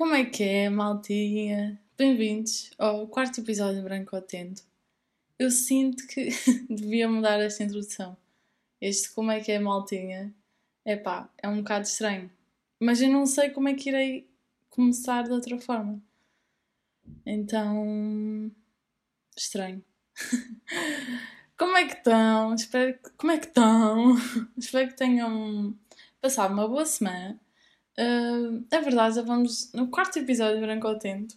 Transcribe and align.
Como 0.00 0.14
é 0.14 0.24
que 0.24 0.42
é, 0.42 0.70
maltinha? 0.70 1.78
Bem-vindos 1.94 2.70
ao 2.78 3.06
quarto 3.06 3.42
episódio 3.42 3.82
Branco 3.82 4.16
Atento. 4.16 4.62
Eu 5.38 5.50
sinto 5.50 6.06
que 6.06 6.30
devia 6.74 7.06
mudar 7.06 7.38
esta 7.38 7.64
introdução. 7.64 8.16
Este 8.80 9.10
como 9.10 9.30
é 9.30 9.40
que 9.40 9.52
é, 9.52 9.58
maltinha? 9.58 10.34
É 10.86 10.96
pá, 10.96 11.28
é 11.36 11.46
um 11.46 11.58
bocado 11.58 11.84
estranho. 11.84 12.30
Mas 12.80 13.02
eu 13.02 13.10
não 13.10 13.26
sei 13.26 13.50
como 13.50 13.68
é 13.68 13.74
que 13.74 13.90
irei 13.90 14.26
começar 14.70 15.24
de 15.24 15.32
outra 15.32 15.58
forma. 15.58 16.00
Então. 17.26 18.50
Estranho. 19.36 19.84
como 21.58 21.76
é 21.76 21.86
que 21.86 21.98
estão? 21.98 22.54
Espero 22.54 22.94
que... 22.94 23.10
Como 23.18 23.32
é 23.32 23.38
que 23.38 23.48
estão? 23.48 24.16
Espero 24.56 24.88
que 24.88 24.96
tenham 24.96 25.76
passado 26.22 26.54
uma 26.54 26.66
boa 26.66 26.86
semana. 26.86 27.38
Uh, 28.00 28.64
é 28.70 28.80
verdade, 28.80 29.16
já 29.16 29.22
vamos 29.22 29.70
no 29.74 29.88
quarto 29.88 30.18
episódio 30.18 30.54
de 30.54 30.62
Branco 30.62 30.88
ao 30.88 30.98
Tento. 30.98 31.36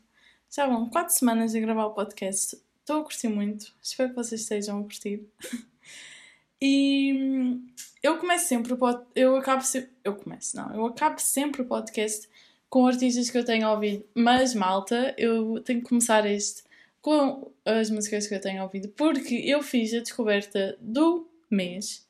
Já 0.50 0.66
vão 0.66 0.90
quatro 0.90 1.14
semanas 1.14 1.54
a 1.54 1.60
gravar 1.60 1.88
o 1.88 1.94
podcast. 1.94 2.58
Estou 2.80 3.02
a 3.02 3.04
curtir 3.04 3.28
muito. 3.28 3.74
Espero 3.82 4.10
que 4.10 4.16
vocês 4.16 4.42
estejam 4.42 4.80
a 4.80 4.84
curtir. 4.84 5.28
e 6.62 7.12
hum, 7.14 7.68
eu 8.02 8.18
começo 8.18 8.48
sempre 8.48 8.72
o 8.72 8.78
podcast. 8.78 9.12
Eu 9.14 9.36
acabo 9.36 9.62
sempre. 9.62 9.92
Eu 10.06 10.16
começo, 10.16 10.56
não. 10.56 10.74
Eu 10.74 10.86
acabo 10.86 11.20
sempre 11.20 11.64
o 11.64 11.66
podcast 11.66 12.30
com 12.70 12.88
artistas 12.88 13.30
que 13.30 13.38
eu 13.38 13.44
tenho 13.44 13.68
ouvido. 13.68 14.06
Mas, 14.16 14.54
malta, 14.54 15.14
eu 15.18 15.62
tenho 15.66 15.82
que 15.82 15.90
começar 15.90 16.26
este 16.26 16.64
com 17.02 17.52
as 17.66 17.90
músicas 17.90 18.26
que 18.26 18.36
eu 18.36 18.40
tenho 18.40 18.64
ouvido. 18.64 18.88
Porque 18.90 19.36
eu 19.36 19.62
fiz 19.62 19.94
a 19.94 20.00
descoberta 20.00 20.78
do 20.80 21.28
mês. 21.50 22.08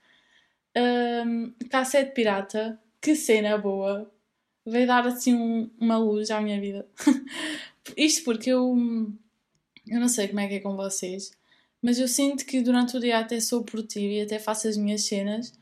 Um, 0.77 1.53
Cassete 1.71 2.11
Pirata. 2.11 2.79
Que 3.01 3.15
cena 3.15 3.57
boa 3.57 4.13
veio 4.65 4.87
dar 4.87 5.05
assim 5.07 5.33
um, 5.33 5.69
uma 5.79 5.97
luz 5.97 6.31
à 6.31 6.39
minha 6.41 6.59
vida. 6.59 6.87
Isto 7.97 8.23
porque 8.23 8.49
eu, 8.49 8.75
eu 9.87 9.99
não 9.99 10.07
sei 10.07 10.27
como 10.27 10.39
é 10.39 10.47
que 10.47 10.55
é 10.55 10.59
com 10.59 10.75
vocês, 10.75 11.31
mas 11.81 11.99
eu 11.99 12.07
sinto 12.07 12.45
que 12.45 12.61
durante 12.61 12.95
o 12.95 12.99
dia 12.99 13.19
até 13.19 13.39
sou 13.39 13.63
produtiva 13.63 14.13
e 14.13 14.21
até 14.21 14.39
faço 14.39 14.67
as 14.67 14.77
minhas 14.77 15.03
cenas, 15.05 15.53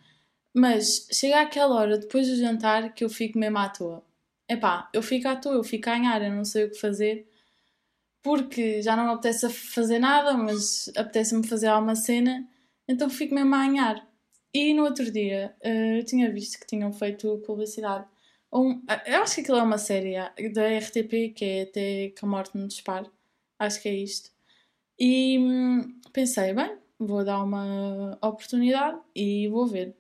mas 0.54 1.08
chega 1.12 1.42
aquela 1.42 1.76
hora 1.76 1.98
depois 1.98 2.28
do 2.28 2.36
jantar 2.36 2.94
que 2.94 3.04
eu 3.04 3.10
fico 3.10 3.40
mesmo 3.40 3.58
à 3.58 3.70
toa. 3.70 4.04
Epá, 4.48 4.90
eu 4.94 5.02
fico 5.02 5.28
à 5.28 5.36
toa, 5.36 5.54
eu 5.54 5.64
fico 5.64 5.90
a 5.90 5.96
ganhar, 5.96 6.22
eu 6.22 6.32
não 6.32 6.46
sei 6.46 6.66
o 6.66 6.72
que 6.72 6.80
fazer, 6.80 7.28
porque 8.22 8.82
já 8.82 8.96
não 8.96 9.06
me 9.06 9.12
apetece 9.12 9.50
fazer 9.50 10.00
nada, 10.00 10.34
mas 10.34 10.92
apetece-me 10.96 11.48
fazer 11.48 11.68
alguma 11.68 11.96
cena, 11.96 12.48
então 12.88 13.10
fico 13.10 13.34
mesmo 13.34 13.56
a 13.56 13.68
ganhar. 13.68 14.08
E 14.54 14.74
no 14.74 14.84
outro 14.84 15.10
dia 15.12 15.56
uh, 15.64 15.98
eu 15.98 16.06
tinha 16.06 16.32
visto 16.32 16.60
que 16.60 16.68
tinham 16.68 16.92
feito 16.94 17.42
publicidade 17.46 18.06
um, 18.54 18.84
eu 19.06 19.22
acho 19.22 19.36
que 19.36 19.42
aquilo 19.42 19.58
é 19.58 19.64
uma 19.64 19.78
série 19.78 20.14
da 20.54 20.78
RTP 20.78 21.34
que 21.34 21.46
é 21.46 21.62
Até 21.64 22.10
que 22.10 22.26
a 22.26 22.28
Morte 22.28 22.58
nos 22.58 22.74
dispare. 22.74 23.10
Acho 23.58 23.82
que 23.82 23.90
é 23.90 23.96
isto. 23.96 24.32
E 25.00 25.40
hum, 25.40 26.00
pensei, 26.12 26.54
bem, 26.54 26.78
vou 27.00 27.24
dar 27.24 27.44
uma 27.44 28.18
oportunidade 28.22 29.00
e 29.16 29.48
vou 29.48 29.68
ver. 29.68 29.96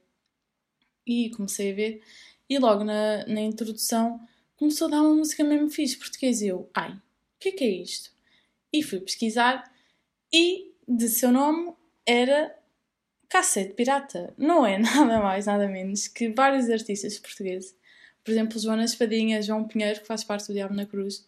E 1.05 1.29
comecei 1.31 1.71
a 1.71 1.75
ver. 1.75 2.01
E 2.49 2.59
logo 2.59 2.83
na, 2.83 3.25
na 3.25 3.41
introdução 3.41 4.19
começou 4.57 4.87
a 4.87 4.91
dar 4.91 5.01
uma 5.01 5.15
música 5.15 5.43
mesmo 5.43 5.69
fixe, 5.69 5.97
português. 5.97 6.41
E 6.41 6.47
eu, 6.47 6.69
ai, 6.73 6.91
o 6.91 7.01
que 7.39 7.49
é 7.49 7.51
que 7.53 7.63
é 7.63 7.69
isto? 7.69 8.11
E 8.73 8.83
fui 8.83 8.99
pesquisar 8.99 9.71
e 10.33 10.73
de 10.87 11.07
seu 11.07 11.31
nome 11.31 11.73
era 12.05 12.55
Cassete 13.29 13.73
Pirata. 13.73 14.33
Não 14.37 14.65
é 14.65 14.77
nada 14.79 15.19
mais, 15.21 15.45
nada 15.45 15.67
menos 15.67 16.07
que 16.07 16.29
vários 16.29 16.69
artistas 16.69 17.17
portugueses 17.17 17.75
por 18.23 18.31
exemplo, 18.31 18.59
Joana 18.59 18.83
Espadinha, 18.83 19.41
João 19.41 19.67
Pinheiro, 19.67 20.01
que 20.01 20.07
faz 20.07 20.23
parte 20.23 20.47
do 20.47 20.53
Diabo 20.53 20.73
na 20.73 20.85
Cruz. 20.85 21.25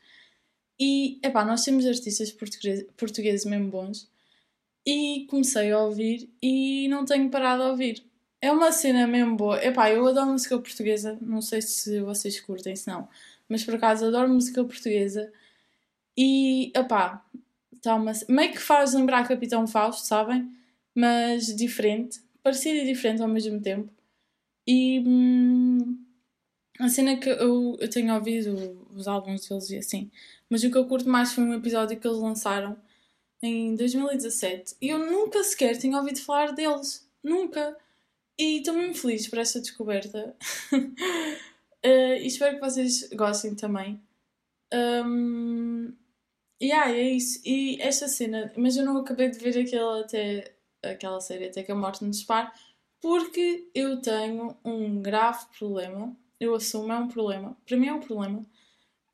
E, 0.80 1.20
epá, 1.24 1.46
nós 1.46 1.64
temos 1.64 1.86
artistas 1.86 2.32
portugueses, 2.32 2.86
portugueses 2.98 3.46
mesmo 3.46 3.70
bons. 3.70 4.10
E 4.86 5.26
comecei 5.30 5.72
a 5.72 5.80
ouvir 5.80 6.30
e 6.42 6.88
não 6.90 7.06
tenho 7.06 7.30
parado 7.30 7.64
a 7.64 7.70
ouvir. 7.72 8.04
É 8.42 8.52
uma 8.52 8.72
cena 8.72 9.08
mesmo 9.08 9.36
boa. 9.38 9.64
Epá, 9.64 9.90
eu 9.92 10.06
adoro 10.06 10.32
música 10.32 10.58
portuguesa. 10.60 11.18
Não 11.22 11.42
sei 11.42 11.62
se 11.62 12.02
vocês 12.02 12.40
curtem, 12.42 12.76
se 12.76 12.88
não. 12.88 13.08
Mas 13.48 13.64
por 13.64 13.76
acaso 13.76 14.06
adoro 14.06 14.30
música 14.30 14.64
portuguesa. 14.64 15.32
E, 16.18 16.72
epá, 16.76 17.26
tá 17.82 17.96
uma... 17.96 18.12
meio 18.30 18.52
que 18.52 18.60
faz 18.60 18.94
lembrar 18.94 19.28
Capitão 19.28 19.66
Fausto, 19.68 20.06
sabem? 20.06 20.52
Mas 20.96 21.48
diferente. 21.56 22.22
Parecido 22.44 22.78
e 22.80 22.86
diferente 22.86 23.22
ao 23.22 23.28
mesmo 23.28 23.62
tempo. 23.62 23.92
E... 24.68 25.00
Hum 25.08 26.04
a 26.80 26.90
cena 26.90 27.18
que 27.18 27.30
eu, 27.30 27.78
eu 27.80 27.90
tenho 27.90 28.14
ouvido 28.14 28.88
os 28.94 29.08
álbuns 29.08 29.48
deles 29.48 29.70
e 29.70 29.78
assim, 29.78 30.12
mas 30.50 30.64
o 30.64 30.72
que 30.72 30.78
eu 30.78 30.88
curto 30.88 31.08
mais 31.08 31.34
foi 31.34 31.44
um 31.44 31.54
episódio 31.54 32.00
que 32.00 32.08
eles 32.08 32.20
lançaram 32.20 32.78
em 33.42 33.76
2017 33.76 34.76
e 34.82 34.90
eu 34.90 35.00
nunca 35.00 35.44
sequer 35.44 35.78
tinha 35.78 35.98
ouvido 35.98 36.22
falar 36.22 36.54
deles. 36.54 37.08
Nunca. 37.24 37.78
E 38.38 38.58
estou 38.58 38.74
mesmo 38.74 38.96
feliz 38.96 39.28
por 39.28 39.40
esta 39.40 39.62
descoberta. 39.62 40.36
uh, 40.74 41.86
e 41.86 42.28
espero 42.28 42.56
que 42.56 42.62
vocês 42.62 43.10
gostem 43.14 43.56
também. 43.56 44.02
Um, 44.74 45.94
e 46.60 46.68
yeah, 46.68 46.92
é 46.92 47.12
isso. 47.12 47.42
E 47.46 47.78
esta 47.82 48.08
cena, 48.08 48.52
mas 48.58 48.76
eu 48.76 48.86
não 48.86 48.98
acabei 48.98 49.30
de 49.30 49.38
ver 49.38 49.58
aquela, 49.60 50.02
até, 50.02 50.54
aquela 50.82 51.22
série 51.22 51.48
até 51.48 51.64
que 51.64 51.72
a 51.72 51.76
morte 51.76 52.04
nos 52.04 52.18
dispare 52.18 52.52
porque 53.04 53.70
eu 53.76 54.02
tenho 54.02 54.56
um 54.64 55.02
grave 55.02 55.46
problema 55.58 56.16
eu 56.44 56.56
assumo, 56.56 56.92
é 56.92 56.98
um 56.98 57.08
problema. 57.08 57.58
Para 57.66 57.78
mim 57.78 57.88
é 57.88 57.94
um 57.94 58.00
problema. 58.00 58.46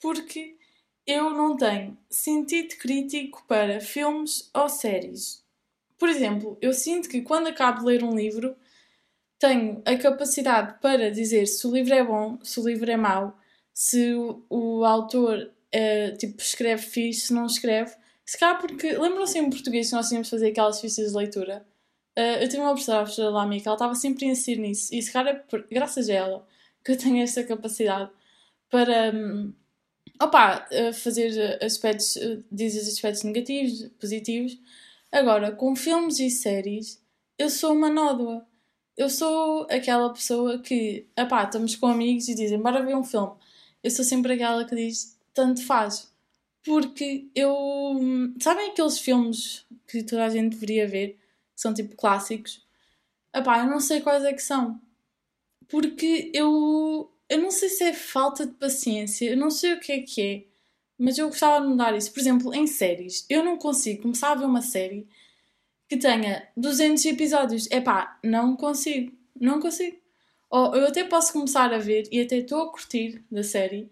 Porque 0.02 0.58
eu 1.06 1.32
não 1.32 1.58
tenho 1.58 1.98
sentido 2.10 2.76
crítico 2.78 3.44
para 3.48 3.80
filmes 3.82 4.50
ou 4.54 4.70
séries. 4.70 5.44
Por 5.98 6.08
exemplo, 6.08 6.58
eu 6.62 6.72
sinto 6.74 7.10
que 7.10 7.22
quando 7.22 7.48
acabo 7.48 7.80
de 7.80 7.86
ler 7.86 8.04
um 8.04 8.16
livro, 8.16 8.56
tenho 9.40 9.82
a 9.86 9.98
capacidade 9.98 10.80
para 10.82 11.12
dizer 11.12 11.46
se 11.48 11.66
o 11.66 11.72
livro 11.72 11.94
é 11.94 12.04
bom, 12.04 12.38
se 12.44 12.60
o 12.60 12.68
livro 12.68 12.92
é 12.92 12.98
mau, 12.98 13.38
se 13.74 14.14
o, 14.14 14.46
o 14.50 14.86
autor 14.86 15.52
uh, 15.74 16.18
tipo, 16.18 16.42
escreve 16.42 16.82
fixe, 16.84 17.28
se 17.28 17.34
não 17.34 17.46
escreve. 17.46 17.96
Se 18.26 18.38
calhar 18.38 18.60
porque. 18.60 18.98
Lembram-se 18.98 19.40
em 19.40 19.50
português 19.50 19.90
que 19.90 19.96
nós 19.96 20.08
tínhamos 20.08 20.28
de 20.28 20.32
fazer 20.32 20.50
aquelas 20.50 20.80
fichas 20.80 21.12
de 21.12 21.18
leitura? 21.18 21.66
Uh, 22.18 22.42
eu 22.42 22.50
tenho 22.50 22.64
uma 22.64 22.72
professora, 22.74 23.00
a 23.00 23.04
professora 23.04 23.50
que 23.50 23.68
ela 23.68 23.76
estava 23.76 23.96
sempre 23.96 24.26
a 24.26 24.30
insistir 24.30 24.58
nisso. 24.60 24.94
E 24.94 25.02
se 25.02 25.12
calhar 25.12 25.36
é 25.36 25.64
graças 25.72 26.10
a 26.10 26.14
ela 26.14 26.48
que 26.90 26.94
eu 26.94 26.98
tenho 26.98 27.22
esta 27.22 27.44
capacidade 27.44 28.10
para 28.68 29.12
um, 29.14 29.54
opa, 30.20 30.68
fazer 30.94 31.64
aspectos, 31.64 32.18
dizer 32.52 32.80
aspectos 32.80 33.24
negativos, 33.24 33.90
positivos. 34.00 34.58
Agora, 35.12 35.52
com 35.52 35.76
filmes 35.76 36.20
e 36.20 36.32
séries, 36.32 37.00
eu 37.38 37.50
sou 37.50 37.74
uma 37.74 37.90
nódoa. 37.90 38.46
Eu 38.98 39.10
sou 39.10 39.68
aquela 39.70 40.12
pessoa 40.12 40.60
que, 40.60 41.06
opá, 41.18 41.44
estamos 41.44 41.76
com 41.76 41.88
amigos 41.88 42.28
e 42.28 42.36
dizem, 42.36 42.60
bora 42.60 42.84
ver 42.84 42.96
um 42.96 43.04
filme. 43.04 43.34
Eu 43.84 43.92
sou 43.92 44.04
sempre 44.04 44.34
aquela 44.34 44.66
que 44.66 44.76
diz, 44.76 45.18
tanto 45.34 45.64
faz. 45.66 46.12
Porque 46.64 47.30
eu. 47.36 47.56
Hum, 47.56 48.36
sabem 48.40 48.72
aqueles 48.72 49.00
filmes 49.00 49.66
que 49.88 50.04
toda 50.04 50.26
a 50.26 50.30
gente 50.30 50.54
deveria 50.54 50.88
ver, 50.88 51.14
que 51.56 51.62
são 51.62 51.74
tipo 51.74 51.96
clássicos? 51.96 52.66
Epá, 53.34 53.60
eu 53.60 53.68
não 53.68 53.80
sei 53.80 54.02
quais 54.02 54.24
é 54.26 54.34
que 54.34 54.42
são 54.42 54.82
porque 55.70 56.32
eu, 56.34 57.12
eu 57.30 57.38
não 57.42 57.52
sei 57.52 57.70
se 57.70 57.84
é 57.84 57.94
falta 57.94 58.46
de 58.46 58.54
paciência, 58.54 59.30
eu 59.30 59.38
não 59.38 59.50
sei 59.52 59.74
o 59.74 59.80
que 59.80 59.92
é 59.92 60.02
que 60.02 60.22
é, 60.22 60.44
mas 60.98 61.18
eu 61.18 61.28
gostava 61.28 61.64
de 61.64 61.72
mudar 61.72 61.96
isso. 61.96 62.12
Por 62.12 62.20
exemplo, 62.20 62.54
em 62.54 62.68
séries, 62.68 63.26
eu 63.30 63.44
não 63.44 63.58
consigo 63.58 64.02
começar 64.02 64.32
a 64.32 64.36
ver 64.36 64.46
uma 64.46 64.62
série 64.62 65.08
que 65.88 65.98
tenha 65.98 66.48
200 66.58 67.06
episódios. 67.06 67.68
É 67.72 67.80
pá, 67.80 68.20
não 68.24 68.56
consigo, 68.58 69.12
não 69.40 69.62
consigo. 69.62 69.98
Ou 70.50 70.76
eu 70.76 70.88
até 70.88 71.04
posso 71.04 71.32
começar 71.32 71.74
a 71.74 71.78
ver 71.78 72.08
e 72.12 72.20
até 72.20 72.38
estou 72.38 72.64
a 72.64 72.72
curtir 72.72 73.24
da 73.32 73.44
série 73.44 73.90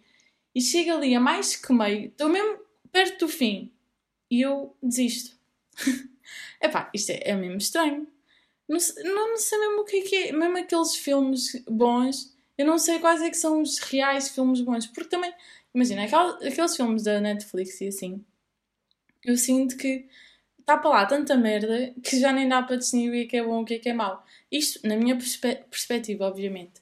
e 0.54 0.62
chega 0.62 0.96
ali 0.96 1.16
a 1.16 1.20
mais 1.20 1.56
que 1.56 1.72
meio, 1.72 2.08
estou 2.08 2.30
mesmo 2.30 2.60
perto 2.92 3.26
do 3.26 3.28
fim 3.28 3.72
e 4.30 4.42
eu 4.42 4.76
desisto. 4.82 5.38
Epá, 6.62 6.90
isto 6.94 7.12
é, 7.12 7.22
é 7.26 7.36
mesmo 7.36 7.58
estranho. 7.58 8.08
Não, 8.68 8.78
não, 9.04 9.38
sei 9.38 9.58
mesmo 9.60 9.82
o 9.82 9.86
que 9.86 9.98
é 9.98 10.02
que 10.02 10.16
é. 10.16 10.32
Mesmo 10.32 10.58
aqueles 10.58 10.96
filmes 10.96 11.64
bons, 11.70 12.36
eu 12.58 12.66
não 12.66 12.78
sei 12.78 13.00
quais 13.00 13.22
é 13.22 13.30
que 13.30 13.38
são 13.38 13.62
os 13.62 13.78
reais 13.80 14.30
filmes 14.30 14.62
bons. 14.62 14.88
Porque 14.88 15.10
também, 15.10 15.34
imagina, 15.74 16.04
aqueles 16.04 16.76
filmes 16.76 17.04
da 17.04 17.22
Netflix 17.22 17.80
e 17.82 17.88
assim, 17.88 18.26
eu 19.24 19.38
sinto 19.38 19.78
que 19.78 20.08
está 20.60 20.78
para 20.78 20.90
lá 20.90 21.06
tanta 21.06 21.36
merda 21.38 21.94
que 22.04 22.20
já 22.20 22.34
nem 22.34 22.48
dá 22.48 22.62
para 22.62 22.76
distinguir 22.76 23.26
o 23.26 23.30
que 23.30 23.38
é 23.38 23.44
bom 23.44 23.62
e 23.62 23.64
o 23.64 23.66
que 23.66 23.74
é 23.76 23.80
que 23.80 23.90
é 23.90 23.94
mau. 23.94 24.26
Isto, 24.52 24.86
na 24.88 24.98
minha 24.98 25.16
perspe 25.16 25.56
perspectiva, 25.70 26.26
obviamente. 26.26 26.82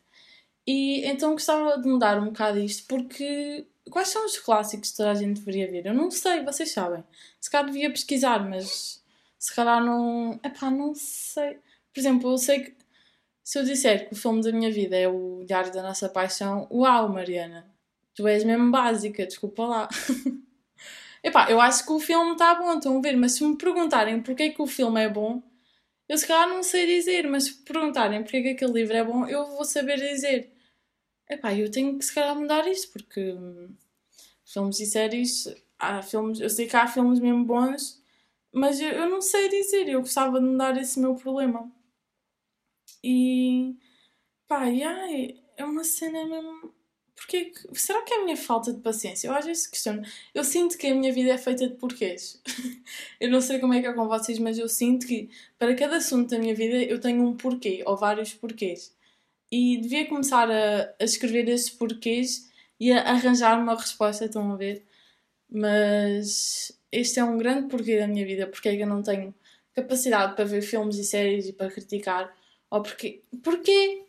E 0.68 1.06
então 1.06 1.34
gostava 1.34 1.80
de 1.80 1.88
mudar 1.88 2.20
um 2.20 2.26
bocado 2.26 2.60
isto, 2.60 2.88
porque 2.88 3.66
quais 3.92 4.08
são 4.10 4.26
os 4.26 4.38
clássicos 4.40 4.92
que 4.92 4.98
toda 4.98 5.12
a 5.12 5.16
gente 5.16 5.40
deveria 5.40 5.70
ver? 5.70 5.86
Eu 5.86 5.94
não 5.94 6.10
sei, 6.10 6.44
vocês 6.44 6.72
sabem. 6.72 7.04
Se 7.40 7.50
calhar 7.50 7.68
devia 7.68 7.90
pesquisar, 7.92 8.40
mas 8.50 9.04
se 9.38 9.54
calhar 9.56 9.84
não. 9.84 10.40
Epá, 10.44 10.72
não 10.72 10.96
sei. 10.96 11.60
Por 11.96 12.02
exemplo, 12.02 12.30
eu 12.32 12.38
sei 12.38 12.60
que 12.60 12.76
se 13.42 13.58
eu 13.58 13.64
disser 13.64 14.10
que 14.10 14.14
o 14.14 14.18
filme 14.18 14.44
da 14.44 14.52
minha 14.52 14.70
vida 14.70 14.98
é 14.98 15.08
o 15.08 15.46
Diário 15.46 15.72
da 15.72 15.82
Nossa 15.82 16.10
Paixão, 16.10 16.68
uau, 16.70 17.08
Mariana, 17.08 17.74
Tu 18.14 18.28
és 18.28 18.44
mesmo 18.44 18.70
básica, 18.70 19.26
desculpa 19.26 19.66
lá. 19.66 19.90
Epá, 21.24 21.50
eu 21.50 21.62
acho 21.62 21.86
que 21.86 21.92
o 21.94 22.00
filme 22.00 22.34
está 22.34 22.54
bom, 22.56 22.74
estão 22.74 22.98
a 22.98 23.02
ver, 23.02 23.16
mas 23.16 23.34
se 23.34 23.46
me 23.46 23.58
perguntarem 23.58 24.22
porque 24.22 24.44
é 24.44 24.50
que 24.50 24.62
o 24.62 24.68
filme 24.68 25.02
é 25.04 25.10
bom, 25.10 25.42
eu 26.10 26.18
se 26.18 26.28
calhar 26.28 26.50
não 26.50 26.62
sei 26.64 26.86
dizer, 26.86 27.28
mas 27.30 27.46
se 27.46 27.54
perguntarem 27.64 28.24
porque 28.24 28.38
é 28.38 28.42
que 28.42 28.50
aquele 28.50 28.74
livro 28.74 28.96
é 28.98 29.04
bom, 29.04 29.26
eu 29.28 29.46
vou 29.48 29.64
saber 29.66 29.98
dizer. 29.98 30.52
Epá, 31.30 31.54
eu 31.54 31.72
tenho 31.72 31.98
que 31.98 32.06
se 32.06 32.14
calhar 32.14 32.36
mudar 32.36 32.68
isto, 32.68 32.92
porque 32.94 33.34
hum, 33.34 33.74
filmes 34.46 34.80
e 34.82 34.86
séries, 34.86 35.48
há 35.80 36.02
filmes, 36.02 36.42
eu 36.42 36.50
sei 36.50 36.68
que 36.68 36.76
há 36.76 36.88
filmes 36.88 37.20
mesmo 37.22 37.46
bons, 37.46 38.02
mas 38.54 38.80
eu, 38.82 38.90
eu 38.90 39.10
não 39.10 39.22
sei 39.22 39.50
dizer, 39.50 39.88
eu 39.90 40.02
gostava 40.02 40.40
de 40.42 40.46
mudar 40.46 40.78
esse 40.78 41.00
meu 41.00 41.16
problema. 41.16 41.72
E 43.06 43.78
pá, 44.48 44.62
ai, 44.66 45.36
é 45.58 45.66
uma 45.66 45.84
cena 45.84 46.26
mesmo 46.26 46.74
porque 47.16 47.54
será 47.74 48.02
que 48.04 48.14
é 48.14 48.18
a 48.18 48.24
minha 48.26 48.38
falta 48.38 48.74
de 48.74 48.82
paciência? 48.82 49.28
Eu 49.28 49.34
às 49.34 49.46
vezes 49.46 49.68
questiono. 49.68 50.02
Eu 50.34 50.44
sinto 50.44 50.78
que 50.78 50.88
a 50.88 50.94
minha 50.94 51.14
vida 51.14 51.32
é 51.32 51.38
feita 51.38 51.68
de 51.68 51.76
porquês. 51.76 52.42
eu 53.20 53.30
não 53.32 53.40
sei 53.42 53.60
como 53.60 53.74
é 53.74 53.82
que 53.82 53.88
é 53.88 53.94
com 53.94 54.08
vocês, 54.08 54.38
mas 54.38 54.60
eu 54.60 54.68
sinto 54.68 55.08
que 55.08 55.30
para 55.58 55.74
cada 55.76 55.98
assunto 55.98 56.30
da 56.30 56.40
minha 56.40 56.54
vida 56.54 56.78
eu 56.84 57.00
tenho 57.00 57.24
um 57.26 57.36
porquê, 57.38 57.84
ou 57.86 57.96
vários 57.98 58.34
porquês. 58.34 58.94
E 59.52 59.78
devia 59.78 60.08
começar 60.08 60.52
a, 60.52 60.94
a 61.00 61.04
escrever 61.04 61.48
esses 61.50 61.70
porquês 61.70 62.52
e 62.80 62.92
a 62.92 63.02
arranjar 63.12 63.60
uma 63.60 63.76
resposta, 63.76 64.26
estão 64.26 64.52
a 64.52 64.58
ver? 64.58 64.86
Mas 65.50 66.72
este 66.92 67.20
é 67.20 67.24
um 67.24 67.38
grande 67.38 67.70
porquê 67.70 68.00
da 68.00 68.08
minha 68.08 68.26
vida, 68.26 68.48
porque 68.48 68.70
é 68.70 68.76
que 68.76 68.84
eu 68.84 68.88
não 68.88 69.02
tenho 69.02 69.34
capacidade 69.74 70.36
para 70.36 70.46
ver 70.46 70.62
filmes 70.62 70.98
e 70.98 71.04
séries 71.04 71.48
e 71.48 71.54
para 71.54 71.72
criticar. 71.72 72.36
Ou 72.76 72.84
porque. 72.84 73.22
Porquê? 73.42 74.04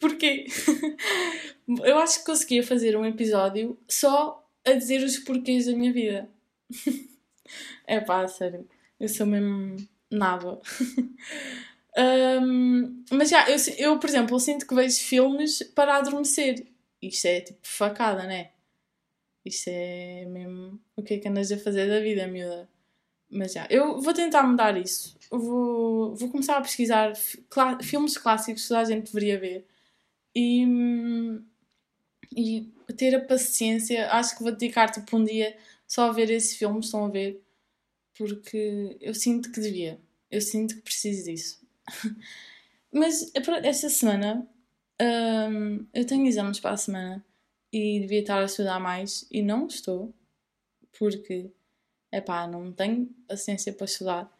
Porquê? 0.00 0.46
eu 1.84 1.98
acho 1.98 2.20
que 2.20 2.24
conseguia 2.24 2.62
fazer 2.62 2.96
um 2.96 3.04
episódio 3.04 3.78
só 3.86 4.42
a 4.64 4.72
dizer 4.72 5.04
os 5.04 5.18
porquês 5.18 5.66
da 5.66 5.72
minha 5.72 5.92
vida. 5.92 6.26
é 7.86 8.00
pá, 8.00 8.26
sério. 8.26 8.66
Eu 8.98 9.06
sou 9.06 9.26
mesmo 9.26 9.76
nada. 10.10 10.58
um, 12.42 13.04
mas 13.12 13.28
já, 13.28 13.50
eu, 13.50 13.56
eu, 13.76 13.98
por 13.98 14.08
exemplo, 14.08 14.34
eu 14.34 14.40
sinto 14.40 14.66
que 14.66 14.74
vejo 14.74 14.98
filmes 14.98 15.62
para 15.74 15.96
adormecer. 15.96 16.66
Isto 17.02 17.26
é 17.26 17.42
tipo 17.42 17.60
facada, 17.62 18.22
né? 18.22 18.52
Isto 19.44 19.68
é 19.68 20.24
mesmo 20.24 20.80
o 20.96 21.02
que 21.02 21.14
é 21.14 21.18
que 21.18 21.28
andas 21.28 21.52
a 21.52 21.58
fazer 21.58 21.86
da 21.86 22.00
vida, 22.00 22.26
miúda. 22.26 22.66
Mas 23.30 23.52
já, 23.52 23.66
eu 23.70 24.00
vou 24.00 24.14
tentar 24.14 24.42
mudar 24.44 24.76
isso. 24.76 25.16
vou, 25.30 26.14
vou 26.14 26.30
começar 26.30 26.58
a 26.58 26.60
pesquisar 26.60 27.12
filmes 27.82 28.16
clássicos 28.16 28.62
que 28.62 28.68
toda 28.68 28.80
a 28.80 28.84
gente 28.84 29.06
deveria 29.06 29.38
ver 29.38 29.66
e, 30.34 30.64
e 32.36 32.72
ter 32.96 33.14
a 33.14 33.24
paciência. 33.24 34.10
Acho 34.12 34.36
que 34.36 34.42
vou 34.42 34.52
dedicar 34.52 34.90
tipo 34.90 35.16
um 35.16 35.24
dia 35.24 35.56
só 35.86 36.08
a 36.08 36.12
ver 36.12 36.30
esse 36.30 36.56
filme, 36.56 36.80
estão 36.80 37.06
a 37.06 37.08
ver? 37.08 37.42
Porque 38.16 38.96
eu 39.00 39.14
sinto 39.14 39.50
que 39.50 39.60
devia. 39.60 40.00
Eu 40.30 40.40
sinto 40.40 40.76
que 40.76 40.82
preciso 40.82 41.24
disso. 41.24 41.60
Mas 42.92 43.30
esta 43.62 43.88
semana 43.88 44.48
um, 45.00 45.86
eu 45.92 46.06
tenho 46.06 46.26
exames 46.26 46.60
para 46.60 46.72
a 46.72 46.76
semana 46.76 47.24
e 47.72 48.00
devia 48.00 48.20
estar 48.20 48.40
a 48.40 48.44
estudar 48.44 48.80
mais 48.80 49.26
e 49.30 49.42
não 49.42 49.66
estou 49.66 50.14
porque 50.98 51.50
epá, 52.16 52.46
não 52.46 52.72
tenho 52.72 53.06
paciência 53.28 53.72
para 53.72 53.84
estudar. 53.84 54.30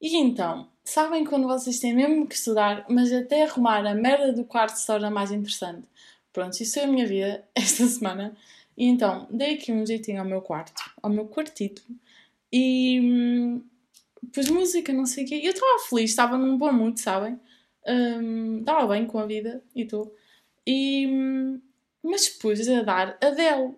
E 0.00 0.16
então, 0.16 0.68
sabem 0.84 1.24
quando 1.24 1.46
vocês 1.46 1.80
têm 1.80 1.94
mesmo 1.94 2.26
que 2.26 2.34
estudar, 2.34 2.86
mas 2.88 3.12
até 3.12 3.44
arrumar 3.44 3.84
a 3.86 3.94
merda 3.94 4.32
do 4.32 4.44
quarto 4.44 4.76
se 4.76 4.86
torna 4.86 5.10
mais 5.10 5.32
interessante? 5.32 5.88
Pronto, 6.32 6.60
isso 6.60 6.78
é 6.78 6.84
a 6.84 6.86
minha 6.86 7.06
vida 7.06 7.44
esta 7.54 7.86
semana. 7.86 8.36
E 8.76 8.86
então, 8.86 9.26
dei 9.30 9.54
aqui 9.54 9.72
um 9.72 9.84
jeitinho 9.84 10.20
ao 10.20 10.26
meu 10.26 10.40
quarto, 10.40 10.80
ao 11.02 11.10
meu 11.10 11.26
quartito, 11.26 11.82
e 12.52 13.00
hum, 13.00 13.62
pus 14.32 14.48
música, 14.48 14.92
não 14.92 15.06
sei 15.06 15.24
o 15.24 15.28
quê. 15.28 15.40
Eu 15.42 15.52
estava 15.52 15.78
feliz, 15.88 16.10
estava 16.10 16.38
num 16.38 16.56
bom 16.56 16.72
mood, 16.72 17.00
sabem? 17.00 17.38
Um, 17.86 18.60
estava 18.60 18.86
bem 18.86 19.06
com 19.06 19.18
a 19.18 19.26
vida 19.26 19.62
e 19.74 19.82
estou. 19.82 20.14
E, 20.66 21.06
hum, 21.08 21.60
mas 22.02 22.28
pus 22.28 22.68
a 22.68 22.82
dar 22.82 23.18
Adele. 23.20 23.74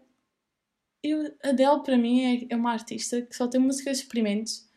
Eu, 1.03 1.35
Adele, 1.43 1.83
para 1.83 1.97
mim, 1.97 2.23
é, 2.23 2.47
é 2.51 2.57
uma 2.57 2.73
artista 2.73 3.23
que 3.23 3.35
só 3.35 3.49
tem 3.49 3.61
músicas 3.61 3.99
experimentes 3.99 4.71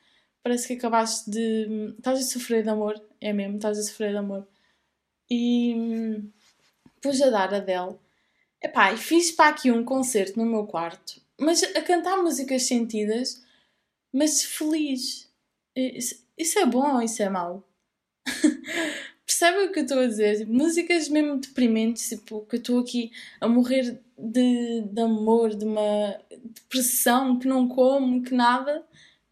parece 0.43 0.67
que 0.67 0.73
acabaste 0.73 1.31
de. 1.31 1.95
Estás 1.97 2.19
a 2.19 2.23
sofrer 2.23 2.63
de 2.63 2.69
amor, 2.69 3.01
é 3.21 3.31
mesmo, 3.31 3.55
estás 3.55 3.79
a 3.79 3.83
sofrer 3.83 4.11
de 4.11 4.17
amor. 4.17 4.47
E 5.29 5.73
hum, 5.75 6.31
pus 7.01 7.21
a 7.21 7.29
dar 7.29 7.53
a 7.53 7.57
Adele. 7.57 7.97
Epá, 8.61 8.93
e 8.93 8.97
fiz 8.97 9.31
para 9.31 9.49
aqui 9.49 9.71
um 9.71 9.83
concerto 9.83 10.37
no 10.37 10.45
meu 10.45 10.65
quarto, 10.65 11.21
mas 11.39 11.63
a 11.63 11.81
cantar 11.81 12.17
músicas 12.17 12.63
sentidas, 12.63 13.43
mas 14.13 14.43
feliz. 14.43 15.29
Isso, 15.75 16.23
isso 16.37 16.59
é 16.59 16.65
bom 16.65 16.95
ou 16.95 17.01
isso 17.01 17.21
é 17.23 17.29
mau? 17.29 17.67
Percebem 19.25 19.67
o 19.67 19.71
que 19.71 19.79
eu 19.79 19.83
estou 19.83 19.99
a 19.99 20.07
dizer? 20.07 20.47
Músicas 20.47 21.09
mesmo 21.09 21.39
deprimentes, 21.39 22.09
tipo, 22.09 22.45
que 22.45 22.55
eu 22.57 22.59
estou 22.59 22.79
aqui 22.79 23.11
a 23.41 23.47
morrer 23.47 24.01
de, 24.31 24.81
de 24.81 25.01
amor, 25.01 25.55
de 25.55 25.65
uma 25.65 26.19
depressão, 26.29 27.37
que 27.37 27.47
não 27.47 27.67
como, 27.67 28.23
que 28.23 28.33
nada 28.33 28.83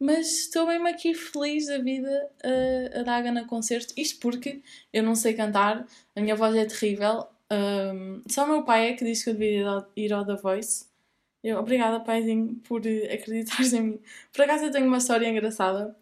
mas 0.02 0.46
estou 0.46 0.66
mesmo 0.66 0.88
aqui 0.88 1.14
feliz 1.14 1.68
da 1.68 1.78
vida 1.78 2.28
a, 2.44 3.00
a 3.00 3.04
dar 3.04 3.24
a 3.24 3.46
concerto. 3.46 3.94
Isto 3.96 4.20
porque 4.20 4.64
eu 4.92 5.04
não 5.04 5.14
sei 5.14 5.36
cantar, 5.36 5.86
a 6.16 6.20
minha 6.22 6.36
voz 6.36 6.56
é 6.56 6.66
terrível. 6.66 7.28
Um, 7.52 8.24
só 8.28 8.46
o 8.46 8.48
meu 8.48 8.64
pai 8.64 8.90
é 8.90 8.94
que 8.94 9.06
disse 9.06 9.26
que 9.26 9.30
eu 9.30 9.34
devia 9.36 9.86
ir 9.96 10.12
ao 10.12 10.26
The 10.26 10.38
Voice. 10.38 10.88
Eu, 11.44 11.60
obrigada, 11.60 12.00
paizinho, 12.00 12.56
por 12.68 12.82
acreditares 13.14 13.74
em 13.74 13.82
mim. 13.82 14.00
Por 14.34 14.42
acaso 14.44 14.66
eu 14.66 14.72
tenho 14.72 14.88
uma 14.88 14.98
história 14.98 15.30
engraçada. 15.30 15.96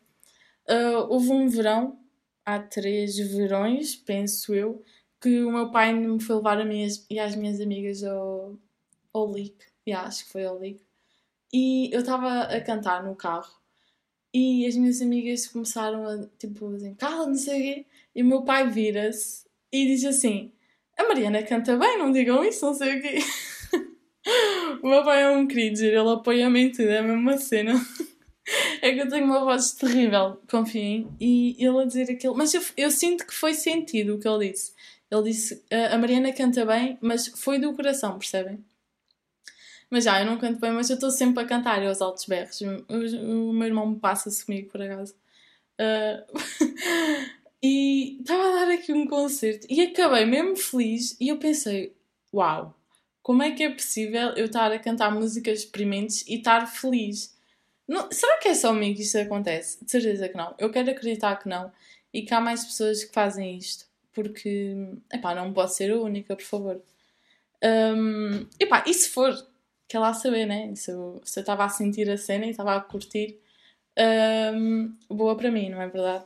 Uh, 0.70 1.06
houve 1.10 1.32
um 1.32 1.50
verão, 1.50 2.00
há 2.46 2.58
três 2.58 3.18
verões, 3.18 3.98
penso 3.98 4.56
eu, 4.56 4.82
que 5.22 5.42
o 5.44 5.52
meu 5.52 5.72
pai 5.72 5.92
me 5.94 6.22
foi 6.22 6.38
levar 6.38 6.62
a 6.62 6.66
minhas, 6.66 7.06
e 7.10 7.20
às 7.20 7.36
minhas 7.36 7.60
amigas 7.60 8.04
ao, 8.04 8.56
ao 9.14 9.30
Leak. 9.32 9.56
Yeah, 9.88 10.08
acho 10.08 10.26
que 10.26 10.32
foi 10.32 10.46
ao 10.46 10.58
Leak. 10.60 10.82
E 11.54 11.90
eu 11.94 12.02
estava 12.02 12.44
a 12.44 12.62
cantar 12.62 13.04
no 13.04 13.16
carro 13.16 13.60
e 14.34 14.68
as 14.68 14.76
minhas 14.76 15.02
amigas 15.02 15.48
começaram 15.48 16.06
a, 16.06 16.28
tipo, 16.38 16.74
assim, 16.76 16.94
cala, 16.94 17.28
não 17.28 17.36
sei 17.36 17.60
o 17.60 17.64
quê. 17.64 17.86
E 18.16 18.22
o 18.22 18.26
meu 18.26 18.44
pai 18.44 18.70
vira-se 18.70 19.46
e 19.72 19.86
diz 19.86 20.06
assim: 20.06 20.52
A 20.98 21.08
Mariana 21.08 21.42
canta 21.44 21.78
bem, 21.78 21.98
não 21.98 22.12
digam 22.12 22.44
isso, 22.44 22.66
não 22.66 22.74
sei 22.74 23.00
o 23.00 23.02
quê. 23.02 23.18
o 24.84 24.88
meu 24.88 25.04
pai 25.04 25.24
é 25.24 25.30
um 25.32 25.48
querido, 25.48 25.84
ele 25.84 25.98
apoia-me 25.98 26.60
em 26.62 26.72
tudo, 26.72 26.90
é 26.90 27.00
a 27.00 27.04
mesma 27.04 27.38
cena. 27.38 27.74
é 28.82 28.94
que 28.94 29.00
eu 29.00 29.10
tenho 29.10 29.26
uma 29.26 29.44
voz 29.44 29.72
terrível, 29.74 30.40
confiem. 30.50 31.10
E 31.20 31.56
ele 31.58 31.82
a 31.82 31.86
dizer 31.86 32.12
aquilo. 32.12 32.36
Mas 32.36 32.54
eu, 32.54 32.62
eu 32.78 32.92
sinto 32.92 33.26
que 33.26 33.34
foi 33.34 33.54
sentido 33.56 34.16
o 34.16 34.20
que 34.20 34.28
ele 34.28 34.52
disse. 34.52 34.74
Ele 35.10 35.24
disse: 35.24 35.64
A 35.92 35.98
Mariana 35.98 36.32
canta 36.34 36.64
bem, 36.66 37.00
mas 37.02 37.28
foi 37.28 37.58
do 37.58 37.74
coração, 37.74 38.20
percebem? 38.20 38.64
Mas 39.90 40.04
já, 40.04 40.20
eu 40.20 40.26
não 40.26 40.38
canto 40.38 40.60
bem, 40.60 40.72
mas 40.72 40.90
eu 40.90 40.96
estou 40.96 41.10
sempre 41.10 41.44
a 41.44 41.48
cantar 41.48 41.84
aos 41.84 42.02
altos 42.02 42.26
berros. 42.26 42.62
O, 42.62 43.50
o 43.50 43.54
meu 43.54 43.68
irmão 43.68 43.88
me 43.88 44.00
passa-se 44.00 44.46
comigo, 44.46 44.70
por 44.70 44.82
acaso. 44.82 45.16
Uh, 45.80 46.40
e 47.64 48.20
estava 48.20 48.44
a 48.44 48.66
dar 48.66 48.72
aqui 48.72 48.94
um 48.94 49.08
concerto 49.08 49.66
e 49.70 49.82
acabei 49.82 50.26
mesmo 50.26 50.56
feliz 50.56 51.16
e 51.20 51.30
eu 51.30 51.38
pensei, 51.38 51.96
uau, 52.34 52.78
como 53.22 53.44
é 53.44 53.52
que 53.52 53.64
é 53.64 53.70
possível 53.70 54.30
eu 54.30 54.46
estar 54.46 54.72
a 54.72 54.80
cantar 54.80 55.12
músicas 55.12 55.60
experimentos 55.60 56.24
e 56.28 56.36
estar 56.36 56.66
feliz? 56.68 57.36
Não, 57.88 58.12
será 58.12 58.38
que 58.38 58.50
é 58.50 58.54
só 58.54 58.70
comigo 58.70 58.96
que 58.96 59.02
isto 59.02 59.18
acontece? 59.18 59.84
De 59.84 59.90
certeza 59.90 60.30
que 60.30 60.38
não. 60.38 60.54
Eu 60.60 60.72
quero 60.72 60.92
acreditar 60.92 61.36
que 61.38 61.50
não. 61.50 61.72
E 62.14 62.22
que 62.22 62.34
há 62.34 62.40
mais 62.40 62.64
pessoas 62.64 63.04
que 63.04 63.14
fazem 63.14 63.58
isto. 63.58 63.86
Porque, 64.14 64.76
epá, 65.12 65.34
não 65.34 65.52
pode 65.54 65.74
ser 65.74 65.92
a 65.92 66.00
única, 66.00 66.36
por 66.36 66.46
favor. 66.46 66.82
Um, 67.64 68.48
epá, 68.60 68.84
e 68.86 68.94
se 68.94 69.10
for, 69.10 69.34
quer 69.90 70.00
lá 70.00 70.14
saber, 70.14 70.46
né? 70.46 70.74
Se 70.76 70.92
eu 70.92 71.20
estava 71.26 71.66
a 71.66 71.70
sentir 71.70 72.10
a 72.10 72.18
cena 72.18 72.46
e 72.46 72.52
estava 72.52 72.76
a 72.76 72.80
curtir, 72.80 73.40
um, 74.56 74.96
boa 75.10 75.36
para 75.36 75.52
mim, 75.52 75.70
não 75.70 75.82
é 75.82 75.88
verdade? 75.88 76.26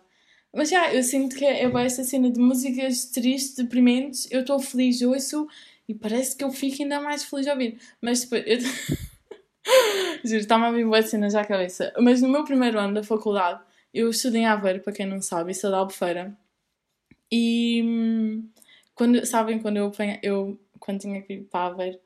Mas 0.53 0.69
já, 0.69 0.93
eu 0.93 1.01
sinto 1.01 1.35
que 1.35 1.45
é, 1.45 1.63
é 1.63 1.85
essa 1.85 2.03
cena 2.03 2.29
de 2.29 2.39
músicas 2.39 3.05
tristes, 3.05 3.55
deprimentes, 3.55 4.29
eu 4.29 4.41
estou 4.41 4.59
feliz, 4.59 5.01
ouço 5.01 5.47
e 5.87 5.95
parece 5.95 6.35
que 6.35 6.43
eu 6.43 6.51
fico 6.51 6.83
ainda 6.83 6.99
mais 7.01 7.23
feliz 7.23 7.47
a 7.47 7.53
ouvir. 7.53 7.79
Mas 8.01 8.21
depois, 8.21 8.43
eu... 8.45 8.59
Juro, 10.23 10.41
está-me 10.41 10.65
a 10.65 10.71
vir 10.71 10.85
boas 10.85 11.09
cenas 11.09 11.33
à 11.33 11.43
cabeça. 11.45 11.91
Mas 11.99 12.21
no 12.21 12.27
meu 12.27 12.43
primeiro 12.43 12.77
ano 12.77 12.93
da 12.95 13.03
faculdade, 13.03 13.61
eu 13.93 14.09
estudei 14.09 14.41
em 14.41 14.45
Aveiro, 14.45 14.81
para 14.81 14.93
quem 14.93 15.05
não 15.05 15.21
sabe, 15.21 15.51
isso 15.51 15.65
é 15.67 15.71
da 15.71 15.77
Albufeira. 15.77 16.37
E 17.31 17.81
hum, 17.83 18.49
quando, 18.93 19.25
sabem, 19.25 19.59
quando 19.59 19.77
eu, 19.77 19.91
eu 20.21 20.59
quando 20.79 20.99
tinha 20.99 21.21
que 21.21 21.33
ir 21.33 21.43
para 21.45 21.67
Aveiro, 21.67 21.99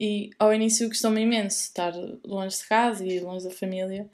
e 0.00 0.30
ao 0.38 0.54
início 0.54 0.88
gostou-me 0.88 1.22
imenso 1.22 1.62
estar 1.62 1.92
longe 2.24 2.58
de 2.58 2.66
casa 2.66 3.04
e 3.04 3.20
longe 3.20 3.48
da 3.48 3.54
família. 3.54 4.08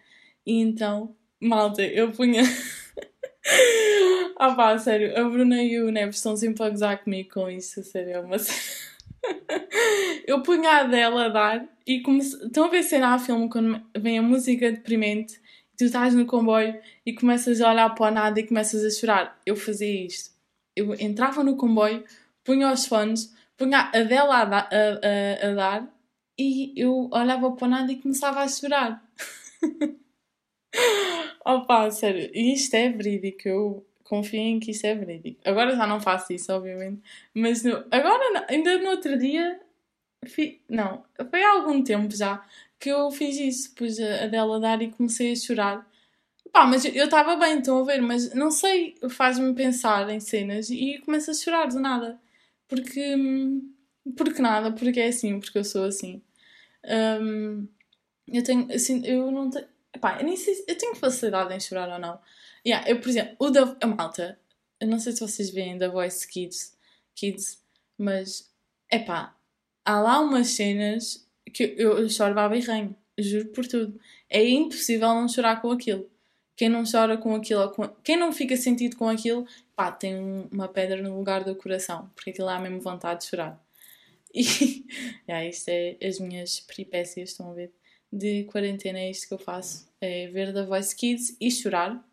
E 0.47 0.61
então, 0.61 1.15
malta, 1.41 1.83
eu 1.83 2.11
punha. 2.13 2.43
ah 4.39 4.55
pá, 4.55 4.79
sério, 4.79 5.19
a 5.19 5.29
Bruna 5.29 5.63
e 5.63 5.81
o 5.81 5.91
Neves 5.91 6.17
estão 6.17 6.37
sempre 6.37 6.63
a 6.65 6.71
gozar 6.71 7.03
comigo 7.03 7.31
com 7.35 7.51
isso, 7.51 7.83
sério, 7.83 8.13
é 8.13 8.21
uma 8.21 8.37
eu 10.27 10.43
punha 10.43 10.81
a 10.81 10.85
dela 10.85 11.27
a 11.27 11.29
dar 11.29 11.67
e 11.87 12.01
comece... 12.01 12.37
estão 12.45 12.65
a 12.65 12.69
ver 12.69 12.83
cena 12.83 13.15
a 13.15 13.19
filme 13.19 13.49
quando 13.49 13.81
vem 13.97 14.19
a 14.19 14.23
música 14.23 14.71
deprimente 14.71 15.41
e 15.73 15.77
tu 15.77 15.85
estás 15.85 16.15
no 16.15 16.27
comboio 16.27 16.79
e 17.05 17.13
começas 17.15 17.61
a 17.61 17.71
olhar 17.71 17.95
para 17.95 18.11
o 18.11 18.15
nada 18.15 18.41
e 18.41 18.47
começas 18.47 18.85
a 18.85 18.91
chorar. 18.91 19.41
Eu 19.45 19.57
fazia 19.57 20.07
isto. 20.07 20.31
Eu 20.77 20.95
entrava 20.95 21.43
no 21.43 21.57
comboio, 21.57 22.05
punha 22.45 22.73
os 22.73 22.87
fones, 22.87 23.35
punha 23.57 23.91
a 23.95 24.01
dela 24.03 24.37
a, 24.37 24.43
a, 24.43 25.49
a, 25.49 25.51
a 25.51 25.55
dar 25.55 25.95
e 26.39 26.73
eu 26.77 27.09
olhava 27.13 27.53
para 27.53 27.69
nada 27.69 27.93
e 27.93 28.01
começava 28.01 28.41
a 28.41 28.49
chorar. 28.49 29.03
Opa, 31.45 31.91
sério, 31.91 32.31
isto 32.35 32.75
é 32.75 32.89
verídico. 32.91 33.49
Eu 33.49 33.87
confiem 34.03 34.59
que 34.59 34.71
isso 34.73 34.87
é 34.87 34.95
verídico. 34.95 35.41
Agora 35.45 35.77
já 35.77 35.87
não 35.87 36.01
faço 36.01 36.33
isso, 36.33 36.53
obviamente. 36.53 37.03
Mas 37.35 37.63
no, 37.63 37.85
agora, 37.91 38.47
ainda 38.49 38.79
no 38.79 38.91
outro 38.91 39.19
dia, 39.19 39.61
fi, 40.27 40.63
não, 40.69 41.05
foi 41.31 41.43
há 41.43 41.53
algum 41.53 41.83
tempo 41.83 42.15
já 42.15 42.45
que 42.79 42.91
eu 42.91 43.11
fiz 43.11 43.37
isso. 43.37 43.75
Pus 43.75 43.99
a, 44.01 44.25
a 44.25 44.27
dela 44.27 44.61
dar 44.61 44.83
e 44.83 44.91
comecei 44.91 45.33
a 45.33 45.37
chorar. 45.37 45.87
Pá, 46.53 46.67
mas 46.67 46.85
eu 46.85 47.05
estava 47.07 47.37
bem, 47.37 47.59
estão 47.59 47.81
a 47.81 47.85
ver, 47.85 48.01
mas 48.01 48.33
não 48.35 48.51
sei, 48.51 48.97
faz-me 49.11 49.55
pensar 49.55 50.09
em 50.11 50.21
cenas 50.21 50.71
e 50.71 51.01
começo 51.05 51.31
a 51.31 51.35
chorar 51.35 51.67
de 51.67 51.79
nada. 51.81 52.21
Porque. 52.75 53.17
Porque 54.17 54.43
nada, 54.43 54.73
porque 54.73 55.01
é 55.01 55.09
assim, 55.09 55.41
porque 55.41 55.59
eu 55.59 55.65
sou 55.65 55.85
assim. 55.85 56.23
Um, 56.85 57.67
eu 58.29 58.43
tenho, 58.43 58.71
assim, 58.73 59.05
eu 59.07 59.31
não 59.31 59.51
tenho. 59.51 59.67
Eu 60.19 60.25
nem 60.25 60.37
sei 60.37 60.65
eu 60.69 60.77
tenho 60.77 60.95
facilidade 60.95 61.55
em 61.55 61.61
chorar 61.61 61.89
ou 61.91 61.99
não. 61.99 62.21
Yeah, 62.67 62.89
eu, 62.89 63.01
por 63.01 63.09
exemplo, 63.09 63.37
o 63.39 63.51
da 63.51 63.77
a 63.81 63.87
malta, 63.87 64.39
eu 64.81 64.89
não 64.89 64.99
sei 64.99 65.13
se 65.13 65.21
vocês 65.21 65.51
veem 65.51 65.79
da 65.79 65.89
Voice 65.89 66.27
Kids, 66.27 66.77
Kids 67.15 67.63
mas 67.99 68.51
pá, 69.07 69.35
há 69.85 70.01
lá 70.01 70.21
umas 70.21 70.49
cenas 70.49 71.27
que 71.53 71.75
eu, 71.79 71.99
eu 71.99 72.09
choro 72.09 72.35
baba 72.35 72.57
e 72.57 72.61
ranho, 72.61 72.97
juro 73.19 73.49
por 73.49 73.67
tudo. 73.67 73.99
É 74.29 74.47
impossível 74.49 75.09
não 75.09 75.29
chorar 75.29 75.61
com 75.61 75.71
aquilo. 75.71 76.11
Quem 76.57 76.69
não 76.69 76.85
chora 76.91 77.17
com 77.19 77.35
aquilo, 77.35 77.71
com, 77.73 77.89
quem 78.03 78.17
não 78.17 78.33
fica 78.33 78.57
sentido 78.57 78.97
com 78.97 79.09
aquilo, 79.09 79.47
pá, 79.75 79.91
tem 79.91 80.49
uma 80.53 80.69
pedra 80.69 81.03
no 81.03 81.17
lugar 81.17 81.45
do 81.45 81.55
coração, 81.57 82.11
porque 82.15 82.31
aquilo 82.31 82.49
há 82.49 82.59
mesmo 82.59 82.81
vontade 82.81 83.21
de 83.21 83.27
chorar. 83.27 83.61
E 84.33 84.43
yeah, 85.29 85.47
isto 85.47 85.69
é 85.69 85.97
as 86.03 86.19
minhas 86.19 86.61
peripécias, 86.61 87.31
estão 87.31 87.51
a 87.51 87.55
ver? 87.55 87.73
De 88.13 88.45
quarentena 88.45 88.99
é 89.01 89.11
isto 89.11 89.29
que 89.29 89.35
eu 89.35 89.39
faço: 89.39 89.89
é 90.01 90.29
ver 90.29 90.53
da 90.53 90.65
Voice 90.65 90.95
Kids 90.95 91.37
e 91.41 91.51
chorar 91.51 92.05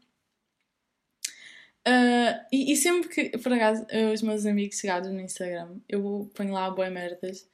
Uh, 1.88 2.38
e, 2.52 2.74
e, 2.74 2.76
sempre 2.76 3.10
que, 3.10 3.38
por 3.40 3.52
acaso, 3.54 3.86
os 4.14 4.22
meus 4.22 4.46
amigos 4.46 4.78
chegados 4.78 5.10
no 5.10 5.20
Instagram, 5.20 5.80
eu 5.90 6.30
ponho 6.36 6.54
lá 6.54 6.70
boas 6.70 6.92
merdas 6.92 7.50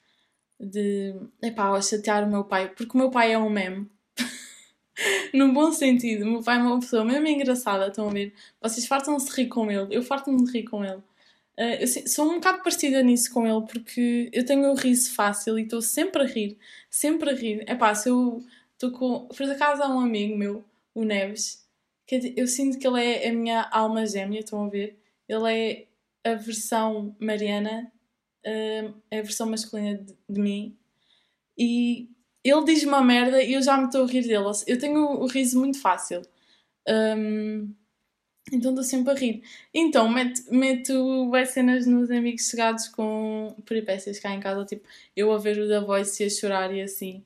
de, 0.60 1.16
epá, 1.42 1.70
a 1.70 1.82
chatear 1.82 2.26
o 2.26 2.32
meu 2.32 2.44
pai, 2.44 2.70
porque 2.74 2.92
o 2.94 2.98
meu 2.98 3.10
pai 3.10 3.32
é 3.32 3.38
um 3.38 3.50
meme. 3.50 3.90
no 5.34 5.54
bom 5.54 5.72
sentido, 5.72 6.26
meu 6.26 6.44
pai 6.44 6.58
é 6.58 6.62
uma 6.62 6.80
pessoa 6.80 7.06
mesmo 7.06 7.28
engraçada, 7.28 7.88
estão 7.88 8.10
a 8.10 8.12
ver? 8.12 8.34
Vocês 8.62 8.86
fartam-se 8.88 9.30
rir 9.36 9.48
com 9.48 9.72
ele, 9.72 9.96
eu 9.96 10.02
farto-me 10.04 10.44
de 10.44 10.52
rir 10.52 10.64
com 10.64 10.84
ele. 10.84 11.02
Uh, 11.60 11.82
eu 11.82 11.88
sou 11.88 12.30
um 12.30 12.36
bocado 12.36 12.60
parecida 12.60 13.02
nisso 13.02 13.34
com 13.34 13.48
ele, 13.48 13.66
porque 13.66 14.30
eu 14.32 14.46
tenho 14.46 14.70
o 14.70 14.76
riso 14.76 15.14
fácil 15.16 15.58
e 15.58 15.64
estou 15.64 15.82
sempre 15.82 16.22
a 16.22 16.26
rir, 16.26 16.58
sempre 16.90 17.30
a 17.32 17.34
rir. 17.34 17.66
Epá, 17.68 17.96
se 17.96 18.10
eu 18.10 18.44
estou 18.74 18.92
com. 18.92 19.28
Por 19.28 19.50
acaso 19.50 19.82
há 19.82 19.88
um 19.90 20.00
amigo 20.00 20.38
meu, 20.38 20.64
o 20.94 21.04
Neves, 21.04 21.68
eu 22.36 22.48
sinto 22.48 22.78
que 22.78 22.88
ele 22.88 23.04
é 23.04 23.30
a 23.30 23.34
minha 23.34 23.68
alma 23.72 24.06
gêmea, 24.06 24.40
estão 24.40 24.66
a 24.66 24.70
ver? 24.70 25.00
Ele 25.28 25.88
é 26.24 26.32
a 26.32 26.36
versão 26.36 27.16
Mariana, 27.20 27.92
uh, 28.46 28.94
é 29.10 29.20
a 29.20 29.24
versão 29.24 29.50
masculina 29.50 29.98
de, 29.98 30.16
de, 30.30 30.40
mim. 30.40 30.78
E 31.58 32.10
ele 32.50 32.66
diz 32.66 32.84
uma 32.84 33.04
merda 33.04 33.42
e 33.44 33.54
eu 33.54 33.62
já 33.62 33.78
me 33.78 33.86
estou 33.86 34.04
a 34.04 34.08
rir 34.08 34.24
dele. 34.28 34.46
Eu 34.66 34.80
tenho 34.80 35.00
o, 35.00 35.28
riso 35.28 35.60
muito 35.60 35.80
fácil. 35.80 36.22
Um, 36.88 37.74
então 38.52 38.72
estou 38.72 38.84
sempre 38.84 39.12
a 39.12 39.16
rir. 39.16 39.44
Então 39.74 40.08
meto, 40.10 40.42
meto 40.52 41.36
as 41.36 41.50
cenas 41.50 41.86
nos 41.86 42.10
amigos 42.12 42.48
chegados 42.48 42.88
com 42.88 43.56
peripécias 43.66 44.20
cá 44.20 44.34
em 44.34 44.40
casa, 44.40 44.66
tipo, 44.66 44.88
eu 45.16 45.32
a 45.32 45.38
ver 45.38 45.60
o 45.60 45.68
da 45.68 45.82
Voice 45.82 46.24
e 46.24 46.28
a 46.28 46.30
chorar 46.30 46.74
e 46.74 46.82
assim. 46.82 47.24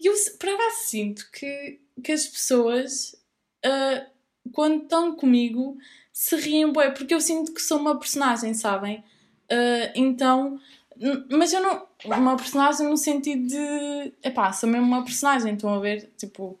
E 0.00 0.06
eu, 0.06 0.14
por 0.38 0.48
acaso, 0.48 0.84
sinto 0.84 1.30
que, 1.30 1.80
que 2.02 2.12
as 2.12 2.26
pessoas 2.26 3.14
uh, 3.64 4.12
quando 4.50 4.82
estão 4.82 5.14
comigo, 5.14 5.76
se 6.12 6.36
riem 6.36 6.72
bué, 6.72 6.90
porque 6.90 7.14
eu 7.14 7.20
sinto 7.20 7.52
que 7.52 7.62
sou 7.62 7.78
uma 7.78 7.98
personagem, 7.98 8.54
sabem? 8.54 9.04
Uh, 9.50 9.92
então, 9.94 10.58
mas 11.30 11.52
eu 11.52 11.62
não. 11.62 11.86
Uma 12.04 12.36
personagem 12.36 12.88
no 12.88 12.96
sentido 12.96 13.46
de. 13.46 14.12
Epá, 14.22 14.52
sou 14.52 14.68
mesmo 14.68 14.86
uma 14.86 15.04
personagem, 15.04 15.54
estão 15.54 15.74
a 15.74 15.80
ver? 15.80 16.10
Tipo, 16.16 16.58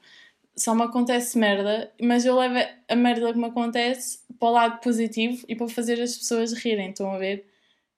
só 0.56 0.74
me 0.74 0.82
acontece 0.82 1.38
merda, 1.38 1.92
mas 2.00 2.24
eu 2.24 2.36
levo 2.36 2.56
a 2.88 2.96
merda 2.96 3.32
que 3.32 3.38
me 3.38 3.46
acontece 3.46 4.20
para 4.38 4.48
o 4.48 4.52
lado 4.52 4.80
positivo 4.80 5.44
e 5.48 5.56
para 5.56 5.68
fazer 5.68 6.00
as 6.00 6.16
pessoas 6.16 6.52
rirem, 6.52 6.90
estão 6.90 7.12
a 7.12 7.18
ver? 7.18 7.46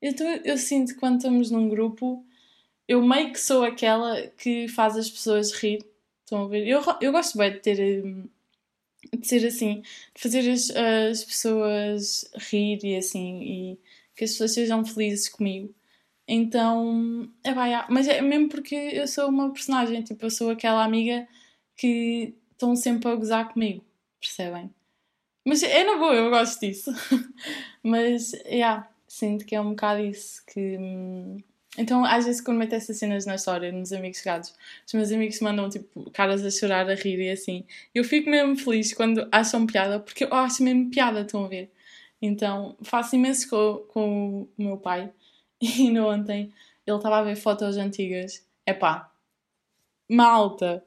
Então 0.02 0.26
eu 0.44 0.58
sinto 0.58 0.94
que 0.94 1.00
quando 1.00 1.16
estamos 1.16 1.50
num 1.50 1.68
grupo, 1.68 2.24
eu 2.88 3.02
meio 3.02 3.32
que 3.32 3.40
sou 3.40 3.64
aquela 3.64 4.22
que 4.38 4.68
faz 4.68 4.96
as 4.96 5.10
pessoas 5.10 5.52
rir, 5.52 5.84
estão 6.24 6.44
a 6.44 6.48
ver? 6.48 6.66
Eu, 6.66 6.82
eu 7.00 7.12
gosto 7.12 7.38
bem 7.38 7.52
de 7.52 7.60
ter 7.60 8.04
hum, 8.04 8.28
de 9.18 9.26
ser 9.26 9.46
assim, 9.46 9.82
de 10.14 10.22
fazer 10.22 10.50
as, 10.50 10.70
as 10.70 11.24
pessoas 11.24 12.30
rir 12.50 12.78
e 12.84 12.96
assim, 12.96 13.42
e 13.42 13.78
que 14.16 14.24
as 14.24 14.32
pessoas 14.32 14.52
sejam 14.52 14.84
felizes 14.84 15.28
comigo. 15.28 15.74
Então, 16.26 17.30
é 17.44 17.52
vai, 17.52 17.72
mas 17.90 18.08
é 18.08 18.20
mesmo 18.22 18.48
porque 18.48 18.74
eu 18.74 19.06
sou 19.06 19.28
uma 19.28 19.52
personagem, 19.52 20.02
tipo, 20.02 20.24
eu 20.24 20.30
sou 20.30 20.50
aquela 20.50 20.82
amiga 20.84 21.28
que 21.76 22.34
estão 22.52 22.74
sempre 22.76 23.10
a 23.10 23.14
gozar 23.14 23.52
comigo, 23.52 23.84
percebem? 24.20 24.70
Mas 25.46 25.62
é 25.62 25.84
na 25.84 25.96
boa, 25.96 26.14
eu 26.14 26.30
gosto 26.30 26.60
disso. 26.60 26.90
mas, 27.82 28.32
é, 28.44 28.56
yeah, 28.56 28.88
sinto 29.06 29.44
que 29.44 29.54
é 29.54 29.60
um 29.60 29.70
bocado 29.70 30.02
isso 30.02 30.42
que. 30.46 30.78
Hum, 30.78 31.38
então, 31.76 32.04
às 32.04 32.24
vezes, 32.24 32.40
quando 32.40 32.58
meto 32.58 32.74
essas 32.74 32.96
cenas 32.98 33.26
na 33.26 33.34
história, 33.34 33.72
nos 33.72 33.92
amigos 33.92 34.18
chegados, 34.18 34.54
os 34.86 34.92
meus 34.94 35.10
amigos 35.12 35.40
mandam, 35.40 35.68
tipo, 35.68 36.10
caras 36.12 36.44
a 36.44 36.50
chorar, 36.50 36.88
a 36.88 36.94
rir 36.94 37.20
e 37.20 37.30
assim. 37.30 37.64
Eu 37.94 38.04
fico 38.04 38.30
mesmo 38.30 38.56
feliz 38.56 38.94
quando 38.94 39.28
acham 39.32 39.66
piada, 39.66 39.98
porque 40.00 40.24
eu 40.24 40.32
acho 40.34 40.62
mesmo 40.62 40.90
piada, 40.90 41.22
estão 41.22 41.44
a 41.44 41.48
ver? 41.48 41.70
Então, 42.22 42.76
faço 42.82 43.16
imenso 43.16 43.48
com, 43.50 43.84
com 43.92 44.48
o 44.56 44.62
meu 44.62 44.76
pai. 44.78 45.12
E 45.78 45.90
no 45.90 46.08
ontem, 46.08 46.52
ele 46.86 46.96
estava 46.96 47.18
a 47.18 47.22
ver 47.22 47.36
fotos 47.36 47.76
antigas. 47.76 48.46
Epá, 48.66 49.10
malta, 50.10 50.84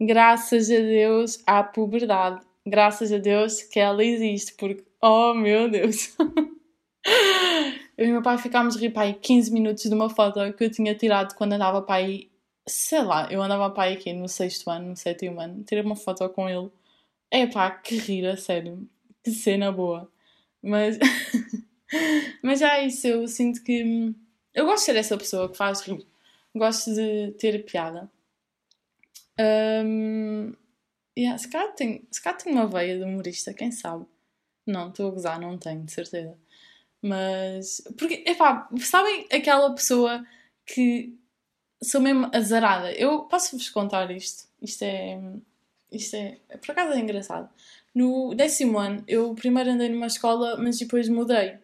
graças 0.00 0.70
a 0.70 0.76
Deus 0.76 1.42
à 1.46 1.62
puberdade. 1.62 2.44
Graças 2.66 3.12
a 3.12 3.18
Deus 3.18 3.62
que 3.62 3.80
ela 3.80 4.04
existe, 4.04 4.54
porque, 4.54 4.84
oh 5.02 5.34
meu 5.34 5.70
Deus. 5.70 6.14
Eu 7.96 8.06
e 8.06 8.12
meu 8.12 8.22
pai 8.22 8.38
ficámos 8.38 8.76
a 8.76 8.80
rir 8.80 8.90
para 8.90 9.02
aí 9.02 9.14
15 9.14 9.52
minutos 9.52 9.82
de 9.82 9.94
uma 9.94 10.08
foto 10.08 10.40
que 10.54 10.64
eu 10.64 10.70
tinha 10.70 10.94
tirado 10.94 11.34
quando 11.34 11.52
andava 11.52 11.82
para 11.82 11.96
aí, 11.96 12.30
sei 12.66 13.02
lá, 13.02 13.30
eu 13.30 13.42
andava 13.42 13.68
para 13.70 13.84
aí 13.84 13.94
aqui 13.94 14.10
no 14.14 14.26
sexto 14.26 14.70
ano, 14.70 14.88
no 14.88 14.96
sétimo 14.96 15.38
ano, 15.38 15.62
tirei 15.64 15.84
uma 15.84 15.96
foto 15.96 16.26
com 16.30 16.48
ele. 16.48 16.70
É 17.30 17.46
pá, 17.46 17.70
que 17.70 17.96
rir, 17.96 18.26
a 18.26 18.36
sério. 18.38 18.88
Que 19.22 19.30
cena 19.30 19.70
boa. 19.70 20.10
Mas. 20.62 20.98
Mas 22.42 22.60
já 22.60 22.78
é 22.78 22.86
isso, 22.86 23.06
eu 23.06 23.26
sinto 23.28 23.62
que. 23.62 24.14
Eu 24.54 24.66
gosto 24.66 24.80
de 24.80 24.84
ser 24.86 24.96
essa 24.96 25.16
pessoa 25.16 25.50
que 25.50 25.56
faz 25.56 25.80
rir. 25.82 26.06
Gosto 26.54 26.92
de 26.94 27.32
ter 27.38 27.64
piada. 27.64 28.10
Um, 29.38 30.52
yeah, 31.16 31.38
se, 31.38 31.48
calhar 31.48 31.72
tenho, 31.74 32.06
se 32.10 32.20
calhar 32.22 32.38
tenho 32.38 32.56
uma 32.56 32.66
veia 32.66 32.98
de 32.98 33.04
humorista, 33.04 33.54
quem 33.54 33.70
sabe? 33.70 34.04
Não, 34.66 34.88
estou 34.88 35.08
a 35.08 35.10
gozar, 35.10 35.40
não 35.40 35.56
tenho, 35.58 35.84
de 35.84 35.92
certeza. 35.92 36.36
Mas. 37.02 37.82
Porque, 37.98 38.24
epá, 38.26 38.68
sabem 38.80 39.26
aquela 39.32 39.74
pessoa 39.74 40.24
que 40.66 41.14
sou 41.82 42.00
mesmo 42.00 42.30
azarada? 42.32 42.92
Eu 42.92 43.24
posso-vos 43.24 43.70
contar 43.70 44.10
isto. 44.10 44.48
Isto 44.60 44.82
é. 44.84 45.18
Isto 45.92 46.16
é. 46.16 46.38
Por 46.58 46.72
acaso 46.72 46.92
é 46.92 46.98
engraçado. 47.00 47.48
No 47.94 48.34
décimo 48.34 48.78
ano, 48.78 49.02
eu 49.08 49.34
primeiro 49.34 49.70
andei 49.70 49.88
numa 49.88 50.06
escola, 50.06 50.56
mas 50.56 50.78
depois 50.78 51.08
mudei. 51.08 51.58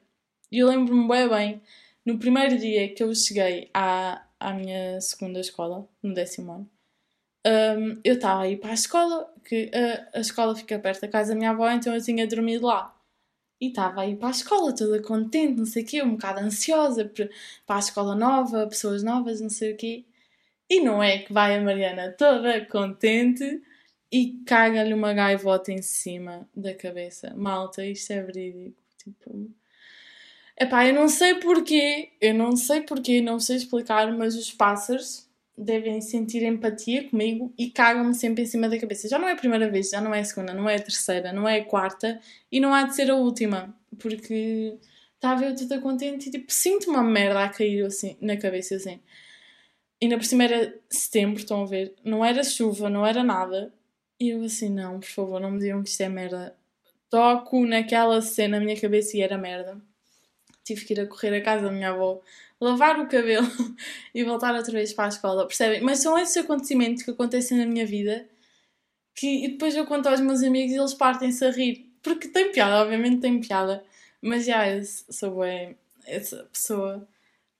E 0.51 0.59
eu 0.59 0.69
lembro-me 0.69 1.09
bem 1.09 1.29
bem, 1.29 1.63
no 2.05 2.19
primeiro 2.19 2.59
dia 2.59 2.89
que 2.95 3.03
eu 3.03 3.15
cheguei 3.15 3.69
à, 3.75 4.25
à 4.39 4.53
minha 4.55 5.01
segunda 5.01 5.41
escola, 5.41 5.89
no 6.03 6.15
décimo 6.15 6.53
ano, 6.53 6.71
um, 7.47 8.01
eu 8.05 8.15
estava 8.15 8.43
a 8.43 8.49
ir 8.49 8.59
para 8.59 8.71
a 8.71 8.75
escola, 8.75 9.33
que 9.45 9.71
a, 9.75 10.19
a 10.19 10.21
escola 10.21 10.55
fica 10.57 10.79
perto 10.79 11.03
da 11.03 11.09
casa 11.09 11.33
da 11.33 11.39
minha 11.39 11.51
avó, 11.51 11.71
então 11.71 11.95
eu 11.95 12.03
tinha 12.03 12.27
dormido 12.27 12.67
lá. 12.67 12.93
E 13.61 13.69
estava 13.69 14.03
aí 14.03 14.17
para 14.17 14.29
a 14.29 14.31
escola, 14.33 14.75
toda 14.75 15.01
contente, 15.03 15.59
não 15.59 15.65
sei 15.67 15.83
o 15.83 15.87
quê, 15.87 16.03
um 16.03 16.13
bocado 16.13 16.41
ansiosa 16.41 17.05
para 17.67 17.77
a 17.77 17.79
escola 17.79 18.15
nova, 18.15 18.67
pessoas 18.67 19.03
novas, 19.03 19.41
não 19.41 19.49
sei 19.49 19.73
o 19.73 19.77
quê. 19.77 20.05
E 20.69 20.81
não 20.81 21.03
é 21.03 21.19
que 21.19 21.33
vai 21.33 21.57
a 21.57 21.63
Mariana 21.63 22.13
toda 22.13 22.67
contente 22.67 23.63
e 24.13 24.43
caga-lhe 24.47 24.95
uma 24.95 25.13
gaivota 25.13 25.73
em 25.73 25.83
cima 25.83 26.49
da 26.55 26.75
cabeça. 26.75 27.35
Malta, 27.37 27.85
isto 27.85 28.13
é 28.13 28.23
verídico. 28.23 28.77
Tipo, 28.99 29.51
Epá, 30.59 30.87
eu 30.87 30.95
não 30.95 31.09
sei 31.09 31.35
porquê, 31.35 32.13
eu 32.21 32.33
não 32.35 32.57
sei 32.57 32.81
porquê, 32.81 33.21
não 33.21 33.39
sei 33.39 33.57
explicar, 33.57 34.11
mas 34.17 34.35
os 34.35 34.51
pássaros 34.51 35.29
devem 35.57 36.01
sentir 36.01 36.43
empatia 36.43 37.09
comigo 37.09 37.53
e 37.59 37.71
cagam-me 37.71 38.15
sempre 38.15 38.43
em 38.43 38.47
cima 38.47 38.69
da 38.69 38.79
cabeça. 38.79 39.09
Já 39.09 39.19
não 39.19 39.29
é 39.29 39.33
a 39.33 39.37
primeira 39.37 39.71
vez, 39.71 39.91
já 39.91 40.01
não 40.01 40.15
é 40.15 40.21
a 40.21 40.25
segunda, 40.25 40.55
não 40.55 40.69
é 40.69 40.77
a 40.77 40.81
terceira, 40.83 41.33
não 41.33 41.47
é 41.49 41.59
a 41.61 41.65
quarta 41.65 42.21
e 42.51 42.59
não 42.61 42.73
há 42.75 42.85
de 42.85 42.95
ser 42.95 43.11
a 43.11 43.15
última, 43.17 43.75
porque 43.99 44.79
está 45.15 45.33
a 45.33 45.35
ver 45.37 45.55
tudo 45.55 45.81
contente 45.81 46.29
e 46.29 46.33
tipo, 46.33 46.51
sinto 46.53 46.91
uma 46.91 47.03
merda 47.03 47.45
a 47.45 47.49
cair 47.51 47.85
assim, 47.85 48.17
na 48.21 48.37
cabeça 48.37 48.77
assim. 48.77 49.01
Ainda 50.03 50.17
por 50.19 50.25
cima 50.25 50.45
era 50.45 50.79
setembro, 50.91 51.39
estão 51.41 51.63
a 51.63 51.67
ver? 51.67 51.95
Não 52.05 52.25
era 52.25 52.43
chuva, 52.45 52.89
não 52.91 53.05
era 53.07 53.23
nada. 53.25 53.73
E 54.21 54.31
eu 54.31 54.43
assim, 54.45 54.71
não, 54.71 55.01
por 55.01 55.09
favor, 55.09 55.41
não 55.41 55.51
me 55.51 55.59
digam 55.61 55.83
que 55.83 55.89
isto 55.91 56.03
é 56.03 56.09
merda. 56.09 56.57
Toco 57.11 57.65
naquela 57.67 58.21
cena 58.23 58.59
na 58.59 58.65
minha 58.65 58.81
cabeça 58.81 59.17
e 59.17 59.21
era 59.23 59.39
merda. 59.39 59.81
Tive 60.67 60.85
que 60.85 60.95
ir 60.95 61.01
a 61.01 61.07
correr 61.07 61.35
a 61.37 61.43
casa 61.43 61.67
da 61.67 61.73
minha 61.73 61.91
avó, 61.91 62.21
lavar 62.61 62.99
o 62.99 63.09
cabelo 63.09 63.47
e 64.15 64.25
voltar 64.25 64.55
outra 64.55 64.73
vez 64.73 64.93
para 64.93 65.07
a 65.07 65.09
escola, 65.09 65.47
percebem? 65.47 65.81
Mas 65.81 66.01
são 66.01 66.19
esses 66.19 66.37
acontecimentos 66.37 67.05
que 67.05 67.11
acontecem 67.13 67.57
na 67.57 67.67
minha 67.67 67.87
vida 67.87 68.29
que 69.15 69.49
depois 69.49 69.75
eu 69.75 69.87
conto 69.87 70.09
aos 70.09 70.21
meus 70.21 70.43
amigos 70.43 70.73
e 70.73 70.79
eles 70.79 70.95
partem-se 70.95 71.45
a 71.45 71.51
rir. 71.51 71.91
Porque 72.03 72.29
tem 72.29 72.53
piada, 72.53 72.83
obviamente 72.83 73.21
tem 73.21 73.41
piada. 73.41 73.85
Mas 74.21 74.45
já, 74.45 74.69
eu 74.69 74.83
sou 74.85 75.41
bem 75.41 75.77
essa 76.07 76.45
pessoa 76.53 77.09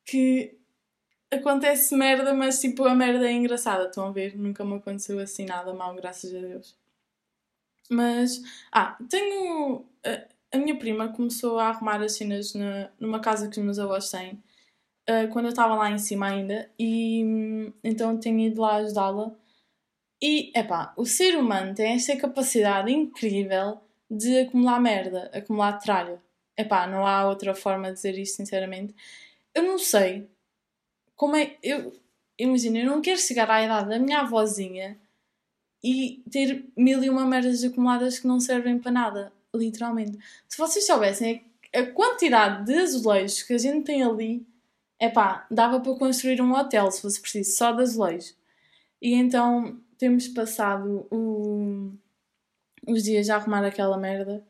que 0.05 0.55
acontece 1.31 1.97
merda, 1.97 2.35
mas 2.35 2.61
tipo, 2.61 2.85
a 2.85 2.95
merda 2.95 3.29
é 3.29 3.33
engraçada, 3.33 3.87
estão 3.87 4.09
a 4.09 4.13
ver? 4.13 4.37
Nunca 4.37 4.65
me 4.65 4.77
aconteceu 4.77 5.19
assim 5.19 5.47
nada 5.47 5.73
mal, 5.75 5.95
graças 5.95 6.35
a 6.35 6.39
Deus. 6.41 6.77
Mas, 7.91 8.43
ah, 8.73 8.99
tenho. 9.09 9.85
A, 10.05 10.25
a 10.57 10.59
minha 10.59 10.79
prima 10.79 11.13
começou 11.13 11.59
a 11.59 11.69
arrumar 11.69 12.03
as 12.03 12.17
cenas 12.17 12.55
na, 12.55 12.91
numa 12.99 13.21
casa 13.21 13.49
que 13.49 13.59
os 13.59 13.65
meus 13.65 13.79
avós 13.79 14.11
têm, 14.11 14.43
uh, 15.09 15.29
quando 15.33 15.47
eu 15.47 15.51
estava 15.51 15.75
lá 15.75 15.91
em 15.91 15.99
cima 15.99 16.27
ainda, 16.29 16.71
e 16.79 17.73
então 17.85 18.19
tenho 18.19 18.41
ido 18.41 18.61
lá 18.61 18.77
ajudá-la. 18.77 19.35
E, 20.21 20.51
epá, 20.59 20.95
o 20.97 21.05
ser 21.05 21.37
humano 21.37 21.75
tem 21.75 21.95
esta 21.95 22.17
capacidade 22.17 22.91
incrível 22.91 23.81
de 24.11 24.41
acumular 24.41 24.81
merda, 24.81 25.31
acumular 25.35 25.75
tralha. 25.79 26.21
Epá, 26.57 26.87
não 26.87 27.07
há 27.07 27.29
outra 27.29 27.55
forma 27.55 27.89
de 27.89 27.95
dizer 27.95 28.19
isto, 28.19 28.37
sinceramente. 28.37 28.95
Eu 29.55 29.63
não 29.65 29.79
sei 29.79 30.29
como 31.17 31.37
é. 31.37 31.57
Eu, 31.63 31.93
imagina, 32.39 32.79
eu 32.79 32.87
não 32.87 33.03
quero 33.03 33.19
chegar 33.19 33.51
à 33.51 33.63
idade 33.63 33.91
da 33.91 33.99
minha 33.99 34.21
avózinha 34.21 34.99
e 35.85 36.23
ter 36.31 36.67
mil 36.77 37.03
e 37.05 37.11
uma 37.11 37.27
merdas 37.27 37.63
acumuladas 37.65 38.19
que 38.19 38.27
não 38.27 38.41
servem 38.41 38.79
para 38.79 38.93
nada, 38.93 39.33
literalmente. 39.57 40.19
Se 40.49 40.59
vocês 40.59 40.87
soubessem 40.87 41.45
a 41.75 41.85
quantidade 41.87 42.67
de 42.67 42.75
azulejos 42.75 43.43
que 43.43 43.55
a 43.55 43.59
gente 43.59 43.85
tem 43.85 44.03
ali, 44.03 44.47
é 44.99 45.09
pá, 45.09 45.47
dava 45.51 45.81
para 45.81 45.95
construir 45.95 46.41
um 46.41 46.53
hotel 46.53 46.91
se 46.91 47.03
fosse 47.03 47.21
preciso, 47.21 47.57
só 47.57 47.73
de 47.73 47.83
azulejos. 47.83 48.37
E 49.01 49.15
então 49.15 49.81
temos 49.99 50.29
passado 50.29 51.07
o, 51.11 51.93
os 52.87 53.03
dias 53.03 53.29
a 53.29 53.37
arrumar 53.37 53.65
aquela 53.65 53.99
merda 53.99 54.45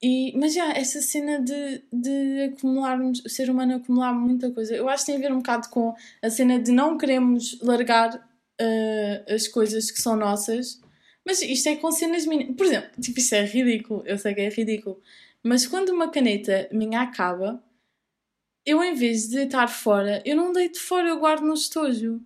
e, 0.00 0.32
mas 0.38 0.54
já, 0.54 0.70
essa 0.72 1.02
cena 1.02 1.40
de, 1.40 1.82
de 1.92 2.52
acumularmos, 2.52 3.20
o 3.24 3.28
ser 3.28 3.50
humano 3.50 3.76
acumular 3.76 4.12
muita 4.12 4.50
coisa, 4.52 4.74
eu 4.74 4.88
acho 4.88 5.04
que 5.04 5.12
tem 5.12 5.20
a 5.20 5.28
ver 5.28 5.34
um 5.34 5.38
bocado 5.38 5.68
com 5.70 5.94
a 6.22 6.30
cena 6.30 6.58
de 6.60 6.70
não 6.70 6.96
queremos 6.96 7.60
largar 7.60 8.14
uh, 8.14 9.34
as 9.34 9.48
coisas 9.48 9.90
que 9.90 10.00
são 10.00 10.14
nossas, 10.14 10.80
mas 11.28 11.42
isto 11.42 11.68
é 11.68 11.76
com 11.76 11.92
cenas 11.92 12.24
minhas. 12.24 12.56
Por 12.56 12.64
exemplo, 12.64 12.88
tipo, 12.98 13.18
isto 13.18 13.34
é 13.34 13.44
ridículo, 13.44 14.02
eu 14.06 14.16
sei 14.16 14.34
que 14.34 14.40
é 14.40 14.48
ridículo, 14.48 14.98
mas 15.42 15.66
quando 15.66 15.90
uma 15.90 16.10
caneta 16.10 16.70
minha 16.72 17.02
acaba, 17.02 17.62
eu 18.64 18.82
em 18.82 18.94
vez 18.94 19.28
de 19.28 19.36
deitar 19.36 19.68
fora, 19.68 20.22
eu 20.24 20.34
não 20.34 20.54
deito 20.54 20.80
fora, 20.80 21.06
eu 21.08 21.18
guardo 21.18 21.42
no 21.42 21.52
estojo. 21.52 22.18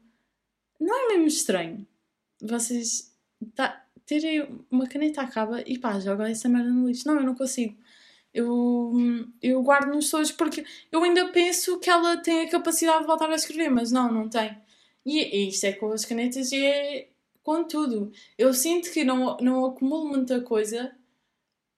Não 0.79 0.96
é 0.96 1.09
mesmo 1.09 1.27
estranho? 1.27 1.85
Vocês. 2.40 3.12
Tá, 3.57 3.85
terem 4.07 4.64
uma 4.70 4.87
caneta 4.87 5.20
acaba 5.20 5.62
e 5.66 5.79
pá, 5.79 5.98
joga 5.98 6.31
essa 6.31 6.48
merda 6.48 6.70
no 6.70 6.87
lixo. 6.87 7.09
Não, 7.09 7.16
eu 7.16 7.27
não 7.27 7.35
consigo. 7.35 7.77
Eu, 8.33 8.92
eu 9.42 9.62
guardo 9.64 9.92
nos 9.92 10.09
sojos 10.09 10.31
porque 10.31 10.64
eu 10.92 11.03
ainda 11.03 11.29
penso 11.33 11.79
que 11.81 11.90
ela 11.90 12.18
tem 12.18 12.42
a 12.42 12.50
capacidade 12.50 13.00
de 13.00 13.07
voltar 13.09 13.29
a 13.31 13.35
escrever, 13.35 13.68
mas 13.68 13.90
não, 13.90 14.12
não 14.12 14.29
tem. 14.29 14.57
E, 15.05 15.18
e 15.18 15.48
isto 15.48 15.64
é 15.64 15.72
com 15.72 15.90
as 15.90 16.05
canetas 16.05 16.53
e 16.53 16.64
é 16.64 17.12
com 17.42 17.64
tudo. 17.64 18.12
Eu 18.38 18.55
sinto 18.55 18.90
que 18.92 19.05
não, 19.05 19.37
não 19.38 19.64
acumulo 19.66 20.09
muita 20.09 20.40
coisa, 20.40 20.94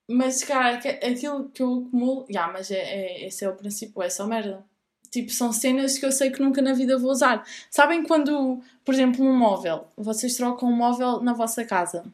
mas 0.09 0.45
cara, 0.45 0.77
aquilo 0.77 1.49
que 1.51 1.63
eu 1.63 1.87
acumulo, 1.87 2.27
já, 2.29 2.41
yeah, 2.41 2.53
mas 2.53 2.71
é, 2.71 2.77
é, 2.77 3.27
esse 3.27 3.45
é 3.45 3.49
o 3.49 3.57
princípio, 3.57 4.03
é 4.03 4.11
só 4.11 4.27
merda. 4.27 4.65
Tipo, 5.11 5.31
são 5.31 5.53
cenas 5.53 5.97
que 5.97 6.05
eu 6.05 6.13
sei 6.13 6.31
que 6.31 6.43
nunca 6.43 6.61
na 6.61 6.73
vida 6.73 6.99
vou 6.99 7.11
usar. 7.13 7.47
Sabem 7.71 8.05
quando, 8.05 8.61
por 8.85 8.93
exemplo, 8.95 9.25
um 9.25 9.37
móvel, 9.37 9.87
vocês 9.97 10.37
trocam 10.37 10.69
um 10.69 10.77
móvel 10.77 11.21
na 11.21 11.33
vossa 11.33 11.65
casa? 11.65 12.05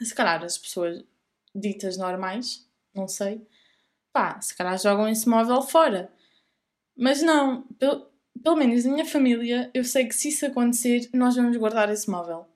Se 0.00 0.14
calhar 0.14 0.42
as 0.44 0.58
pessoas 0.58 1.02
ditas 1.54 1.96
normais, 1.96 2.66
não 2.94 3.08
sei, 3.08 3.46
pá, 4.12 4.40
se 4.40 4.54
calhar 4.54 4.78
jogam 4.78 5.08
esse 5.08 5.28
móvel 5.28 5.62
fora. 5.62 6.12
Mas 6.96 7.22
não, 7.22 7.62
pelo, 7.78 8.06
pelo 8.42 8.56
menos 8.56 8.84
na 8.84 8.92
minha 8.92 9.06
família, 9.06 9.70
eu 9.74 9.84
sei 9.84 10.06
que 10.06 10.14
se 10.14 10.28
isso 10.28 10.46
acontecer, 10.46 11.08
nós 11.14 11.36
vamos 11.36 11.56
guardar 11.56 11.90
esse 11.90 12.10
móvel. 12.10 12.49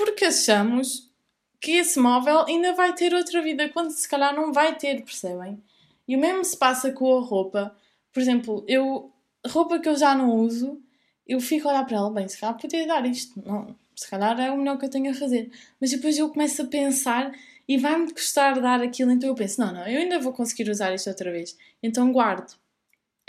Porque 0.00 0.24
achamos 0.24 1.10
que 1.60 1.72
esse 1.72 1.98
móvel 1.98 2.46
ainda 2.46 2.72
vai 2.72 2.94
ter 2.94 3.12
outra 3.14 3.42
vida, 3.42 3.68
quando 3.68 3.90
se 3.90 4.08
calhar 4.08 4.34
não 4.34 4.52
vai 4.52 4.76
ter, 4.76 5.02
percebem? 5.02 5.62
E 6.08 6.16
o 6.16 6.18
mesmo 6.18 6.44
se 6.44 6.56
passa 6.56 6.90
com 6.90 7.18
a 7.18 7.20
roupa 7.20 7.76
por 8.12 8.20
exemplo, 8.20 8.64
eu, 8.66 9.12
roupa 9.46 9.78
que 9.78 9.88
eu 9.88 9.96
já 9.96 10.14
não 10.14 10.36
uso, 10.36 10.80
eu 11.26 11.40
fico 11.40 11.68
a 11.68 11.72
olhar 11.72 11.86
para 11.86 11.96
ela, 11.96 12.10
bem, 12.10 12.28
se 12.28 12.38
calhar 12.38 12.56
podia 12.58 12.86
dar 12.86 13.06
isto, 13.06 13.40
não, 13.46 13.74
se 13.94 14.08
calhar 14.08 14.38
é 14.40 14.50
o 14.50 14.56
melhor 14.56 14.78
que 14.78 14.86
eu 14.86 14.90
tenho 14.90 15.10
a 15.10 15.14
fazer. 15.14 15.50
Mas 15.80 15.90
depois 15.90 16.18
eu 16.18 16.28
começo 16.28 16.62
a 16.62 16.66
pensar 16.66 17.32
e 17.68 17.78
vai-me 17.78 18.12
custar 18.12 18.60
dar 18.60 18.80
aquilo, 18.82 19.12
então 19.12 19.28
eu 19.28 19.34
penso, 19.34 19.60
não, 19.60 19.72
não, 19.72 19.86
eu 19.86 20.00
ainda 20.00 20.18
vou 20.18 20.32
conseguir 20.32 20.68
usar 20.68 20.92
isto 20.94 21.08
outra 21.08 21.30
vez. 21.30 21.56
Então 21.82 22.12
guardo. 22.12 22.58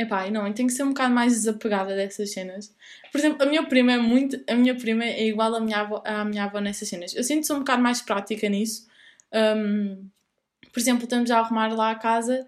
Epá, 0.02 0.30
não, 0.32 0.52
tenho 0.54 0.68
que 0.68 0.74
ser 0.74 0.84
um 0.84 0.90
bocado 0.90 1.14
mais 1.14 1.34
desapegada 1.34 1.96
dessas 1.96 2.32
cenas. 2.32 2.74
Por 3.12 3.18
exemplo, 3.20 3.44
a 3.44 3.46
minha 3.46 3.64
prima 3.64 3.94
é 3.94 3.98
muito. 3.98 4.42
A 4.50 4.56
minha 4.56 4.76
prima 4.76 5.04
é 5.04 5.28
igual 5.28 5.54
à 5.56 5.60
minha 5.60 5.78
avó, 5.78 6.02
à 6.06 6.26
minha 6.26 6.46
avó 6.46 6.60
nessas 6.60 6.88
cenas. 6.88 7.16
Eu 7.16 7.24
sinto-se 7.24 7.54
um 7.54 7.60
bocado 7.60 7.82
mais 7.82 8.02
prática 8.02 8.50
nisso. 8.50 8.88
Um, 9.34 10.08
por 10.74 10.80
exemplo, 10.80 11.04
estamos 11.04 11.30
a 11.30 11.40
arrumar 11.40 11.74
lá 11.76 11.92
a 11.92 11.96
casa 11.96 12.48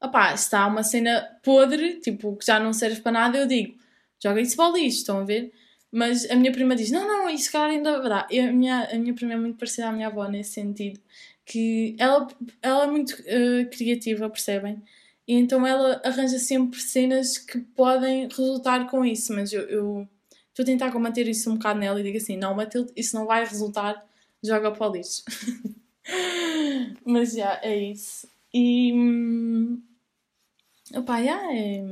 opá, 0.00 0.32
está 0.34 0.66
uma 0.66 0.82
cena 0.82 1.38
podre, 1.42 2.00
tipo, 2.00 2.36
que 2.36 2.46
já 2.46 2.60
não 2.60 2.72
serve 2.72 3.00
para 3.00 3.12
nada, 3.12 3.38
eu 3.38 3.46
digo, 3.46 3.76
joga 4.22 4.40
isso 4.40 4.56
para 4.56 4.70
o 4.70 4.76
lixo, 4.76 4.98
estão 4.98 5.20
a 5.20 5.24
ver? 5.24 5.52
Mas 5.90 6.28
a 6.30 6.36
minha 6.36 6.52
prima 6.52 6.76
diz, 6.76 6.90
não, 6.90 7.06
não, 7.06 7.30
isso 7.30 7.50
cara 7.50 7.72
ainda 7.72 8.00
dá. 8.00 8.26
E 8.30 8.40
a 8.40 8.52
minha, 8.52 8.88
a 8.92 8.98
minha 8.98 9.14
prima 9.14 9.34
é 9.34 9.36
muito 9.36 9.58
parecida 9.58 9.88
à 9.88 9.92
minha 9.92 10.08
avó 10.08 10.28
nesse 10.28 10.52
sentido, 10.52 11.00
que 11.44 11.96
ela, 11.98 12.26
ela 12.60 12.84
é 12.84 12.86
muito 12.88 13.12
uh, 13.12 13.70
criativa, 13.70 14.28
percebem? 14.28 14.82
E 15.26 15.34
então 15.34 15.66
ela 15.66 16.00
arranja 16.04 16.38
sempre 16.38 16.80
cenas 16.80 17.36
que 17.36 17.58
podem 17.58 18.28
resultar 18.28 18.88
com 18.88 19.04
isso, 19.04 19.32
mas 19.34 19.52
eu, 19.52 20.06
estou 20.48 20.62
a 20.62 20.66
tentar 20.66 20.92
combater 20.92 21.26
isso 21.28 21.50
um 21.50 21.54
bocado 21.54 21.80
nela 21.80 22.00
e 22.00 22.02
digo 22.02 22.16
assim, 22.16 22.36
não 22.36 22.54
Matilde, 22.54 22.92
isso 22.94 23.16
não 23.16 23.26
vai 23.26 23.44
resultar, 23.44 24.06
joga 24.42 24.70
para 24.70 24.88
o 24.88 24.92
lixo. 24.92 25.24
mas 27.04 27.32
já, 27.32 27.60
é 27.62 27.76
isso. 27.76 28.28
E. 28.54 28.92
Hum, 28.92 29.82
Opa, 30.94 31.18
yeah, 31.18 31.52
é, 31.52 31.82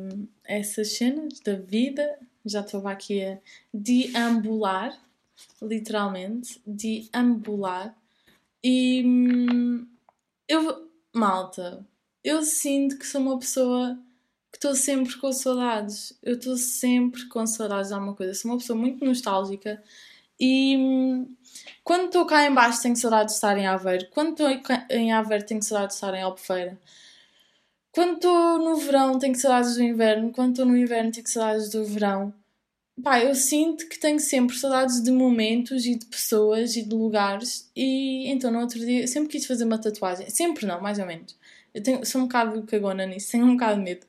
essas 0.44 0.96
cenas 0.96 1.40
da 1.40 1.56
vida, 1.56 2.16
já 2.46 2.60
estou 2.60 2.86
aqui 2.86 3.24
a 3.24 3.40
deambular, 3.72 4.96
literalmente, 5.60 6.62
deambular. 6.64 7.96
E 8.62 9.02
hum, 9.04 9.86
eu, 10.48 10.88
malta, 11.12 11.84
eu 12.24 12.42
sinto 12.42 12.98
que 12.98 13.06
sou 13.06 13.20
uma 13.20 13.38
pessoa 13.38 13.98
que 14.50 14.56
estou 14.58 14.74
sempre 14.74 15.16
com 15.18 15.32
saudades. 15.32 16.18
Eu 16.22 16.36
estou 16.36 16.56
sempre 16.56 17.28
com 17.28 17.46
saudades 17.46 17.88
de 17.88 17.94
alguma 17.94 18.14
coisa. 18.14 18.34
Sou 18.34 18.50
uma 18.50 18.58
pessoa 18.58 18.78
muito 18.78 19.04
nostálgica 19.04 19.82
e 20.40 20.76
hum, 20.76 21.36
quando 21.84 22.06
estou 22.06 22.26
cá 22.26 22.46
em 22.46 22.54
baixo 22.54 22.82
tenho 22.82 22.96
saudades 22.96 23.34
de 23.34 23.36
estar 23.36 23.56
em 23.58 23.66
Aveiro. 23.66 24.08
Quando 24.10 24.30
estou 24.30 24.48
em 24.90 25.12
Aveiro 25.12 25.46
tenho 25.46 25.62
saudades 25.62 25.96
de 25.96 26.04
estar 26.04 26.14
em 26.14 26.22
Albufeira. 26.22 26.78
Quando 27.92 28.14
estou 28.14 28.58
no 28.58 28.76
verão, 28.76 29.18
tenho 29.20 29.36
saudades 29.36 29.76
do 29.76 29.82
inverno. 29.82 30.32
Quando 30.32 30.50
estou 30.50 30.66
no 30.66 30.76
inverno, 30.76 31.12
tenho 31.12 31.28
saudades 31.28 31.70
do 31.70 31.84
verão. 31.84 32.34
Pá, 33.02 33.20
eu 33.20 33.34
sinto 33.34 33.88
que 33.88 33.98
tenho 33.98 34.20
sempre 34.20 34.56
saudades 34.56 35.02
de 35.02 35.10
momentos 35.10 35.84
e 35.84 35.96
de 35.96 36.06
pessoas 36.06 36.76
e 36.76 36.82
de 36.82 36.94
lugares. 36.94 37.68
E 37.74 38.28
então, 38.30 38.52
no 38.52 38.60
outro 38.60 38.78
dia, 38.78 39.06
sempre 39.08 39.30
quis 39.30 39.46
fazer 39.46 39.64
uma 39.64 39.78
tatuagem. 39.80 40.30
Sempre 40.30 40.64
não, 40.64 40.80
mais 40.80 40.98
ou 40.98 41.06
menos. 41.06 41.36
Eu 41.74 41.82
tenho, 41.82 42.04
sou 42.06 42.20
um 42.20 42.24
bocado 42.24 42.62
cagona 42.62 43.04
nisso, 43.04 43.30
tenho 43.32 43.46
um 43.46 43.54
bocado 43.54 43.76
de 43.78 43.82
medo. 43.82 44.06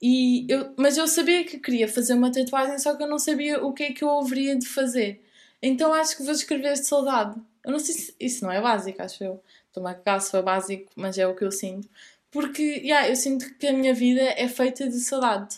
E 0.00 0.46
eu, 0.48 0.72
mas 0.76 0.96
eu 0.96 1.08
sabia 1.08 1.44
que 1.44 1.58
queria 1.58 1.88
fazer 1.88 2.14
uma 2.14 2.30
tatuagem, 2.30 2.78
só 2.78 2.94
que 2.96 3.02
eu 3.02 3.08
não 3.08 3.18
sabia 3.18 3.62
o 3.64 3.72
que 3.72 3.84
é 3.84 3.92
que 3.92 4.04
eu 4.04 4.10
haveria 4.18 4.56
de 4.56 4.66
fazer. 4.68 5.20
Então 5.60 5.92
acho 5.92 6.16
que 6.16 6.22
vou 6.22 6.32
escrever 6.32 6.74
de 6.74 6.86
saudade. 6.86 7.40
Eu 7.64 7.72
não 7.72 7.80
sei 7.80 7.94
se 7.94 8.14
isso 8.20 8.44
não 8.44 8.52
é 8.52 8.60
básico, 8.62 9.02
acho 9.02 9.24
eu. 9.24 9.42
Estou-me 9.66 9.90
a 10.04 10.20
se 10.20 10.30
foi 10.30 10.42
básico, 10.42 10.90
mas 10.96 11.18
é 11.18 11.26
o 11.26 11.34
que 11.34 11.44
eu 11.44 11.50
sinto. 11.50 11.88
Porque, 12.30 12.62
yeah, 12.62 13.08
eu 13.08 13.16
sinto 13.16 13.52
que 13.56 13.66
a 13.66 13.72
minha 13.72 13.92
vida 13.94 14.20
é 14.22 14.48
feita 14.48 14.88
de 14.88 15.00
saudade. 15.00 15.56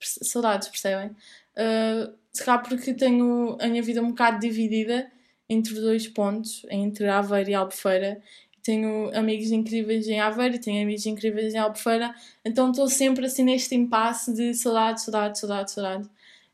Saudades, 0.00 0.68
percebem? 0.68 1.14
Uh, 1.56 2.12
se 2.32 2.44
calhar 2.44 2.62
porque 2.62 2.94
tenho 2.94 3.56
a 3.60 3.66
minha 3.66 3.82
vida 3.82 4.02
um 4.02 4.10
bocado 4.10 4.38
dividida 4.38 5.10
entre 5.48 5.74
dois 5.74 6.06
pontos, 6.06 6.64
entre 6.70 7.08
Aveiro 7.08 7.50
e 7.50 7.54
Albufeira. 7.54 8.22
Tenho 8.62 9.10
amigos 9.16 9.50
incríveis 9.50 10.06
em 10.06 10.20
Aveiro, 10.20 10.60
tenho 10.60 10.82
amigos 10.82 11.06
incríveis 11.06 11.54
em 11.54 11.58
Albufeira, 11.58 12.14
então 12.44 12.70
estou 12.70 12.88
sempre 12.88 13.26
assim 13.26 13.42
neste 13.42 13.74
impasse 13.74 14.32
de 14.34 14.54
saudade, 14.54 15.02
saudade, 15.02 15.38
saudade, 15.38 15.70
saudade. 15.72 16.10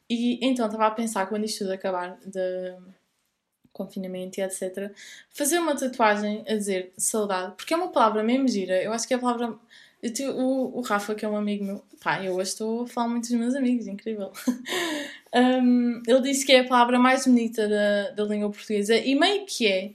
E 0.08 0.38
então 0.40 0.66
estava 0.66 0.86
a 0.86 0.90
pensar, 0.92 1.26
quando 1.26 1.44
isto 1.44 1.58
tudo 1.58 1.72
acabar, 1.72 2.18
de 2.24 2.74
confinamento 3.72 4.40
e 4.40 4.42
etc., 4.42 4.90
fazer 5.30 5.58
uma 5.58 5.76
tatuagem 5.76 6.42
a 6.48 6.54
dizer 6.54 6.92
saudade, 6.96 7.54
porque 7.56 7.74
é 7.74 7.76
uma 7.76 7.92
palavra 7.92 8.22
mesmo 8.22 8.48
gira. 8.48 8.82
Eu 8.82 8.92
acho 8.92 9.06
que 9.06 9.12
é 9.12 9.16
a 9.16 9.20
palavra. 9.20 9.54
O, 10.36 10.78
o 10.78 10.80
Rafa, 10.82 11.14
que 11.14 11.24
é 11.24 11.28
um 11.28 11.36
amigo 11.36 11.64
meu, 11.64 11.84
pá, 12.02 12.22
eu 12.22 12.34
hoje 12.34 12.50
estou 12.50 12.82
a 12.82 12.86
falar 12.86 13.08
muito 13.08 13.28
dos 13.28 13.38
meus 13.38 13.54
amigos, 13.54 13.86
incrível. 13.86 14.30
um, 15.34 16.02
ele 16.06 16.20
disse 16.20 16.44
que 16.44 16.52
é 16.52 16.60
a 16.60 16.68
palavra 16.68 16.98
mais 16.98 17.26
bonita 17.26 17.68
da, 17.68 18.10
da 18.10 18.24
língua 18.24 18.50
portuguesa 18.50 18.96
e 18.96 19.14
meio 19.14 19.46
que 19.46 19.66
é, 19.66 19.94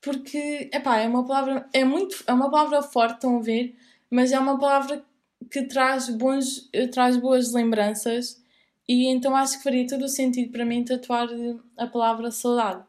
porque 0.00 0.68
epá, 0.72 0.98
é 0.98 1.06
uma 1.06 1.26
palavra, 1.26 1.68
é 1.72 1.84
muito, 1.84 2.24
é 2.26 2.32
uma 2.32 2.50
palavra 2.50 2.82
forte, 2.82 3.14
estão 3.14 3.38
a 3.38 3.42
ver, 3.42 3.76
mas 4.10 4.32
é 4.32 4.38
uma 4.38 4.58
palavra 4.58 5.04
que 5.50 5.62
traz, 5.62 6.08
bons, 6.08 6.68
traz 6.92 7.16
boas 7.16 7.52
lembranças 7.52 8.42
e 8.88 9.06
então 9.06 9.34
acho 9.34 9.58
que 9.58 9.64
faria 9.64 9.86
todo 9.86 10.04
o 10.04 10.08
sentido 10.08 10.52
para 10.52 10.64
mim 10.64 10.84
tatuar 10.84 11.28
a 11.76 11.86
palavra 11.86 12.30
saudade. 12.30 12.84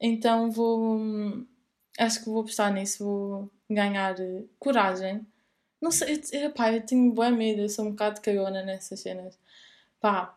Então 0.00 0.50
vou. 0.50 1.00
Acho 1.98 2.20
que 2.20 2.26
vou 2.26 2.40
apostar 2.40 2.72
nisso, 2.72 3.04
vou 3.04 3.50
ganhar 3.70 4.18
eh, 4.20 4.44
coragem. 4.58 5.26
Não 5.84 5.90
sei, 5.90 6.18
eu, 6.32 6.50
pá, 6.50 6.72
eu 6.72 6.80
tenho 6.80 7.12
bem 7.12 7.30
medo, 7.36 7.60
eu 7.60 7.68
sou 7.68 7.84
um 7.84 7.90
bocado 7.90 8.22
cagona 8.22 8.62
nessas 8.62 9.00
cenas. 9.00 9.38
Pá, 10.00 10.34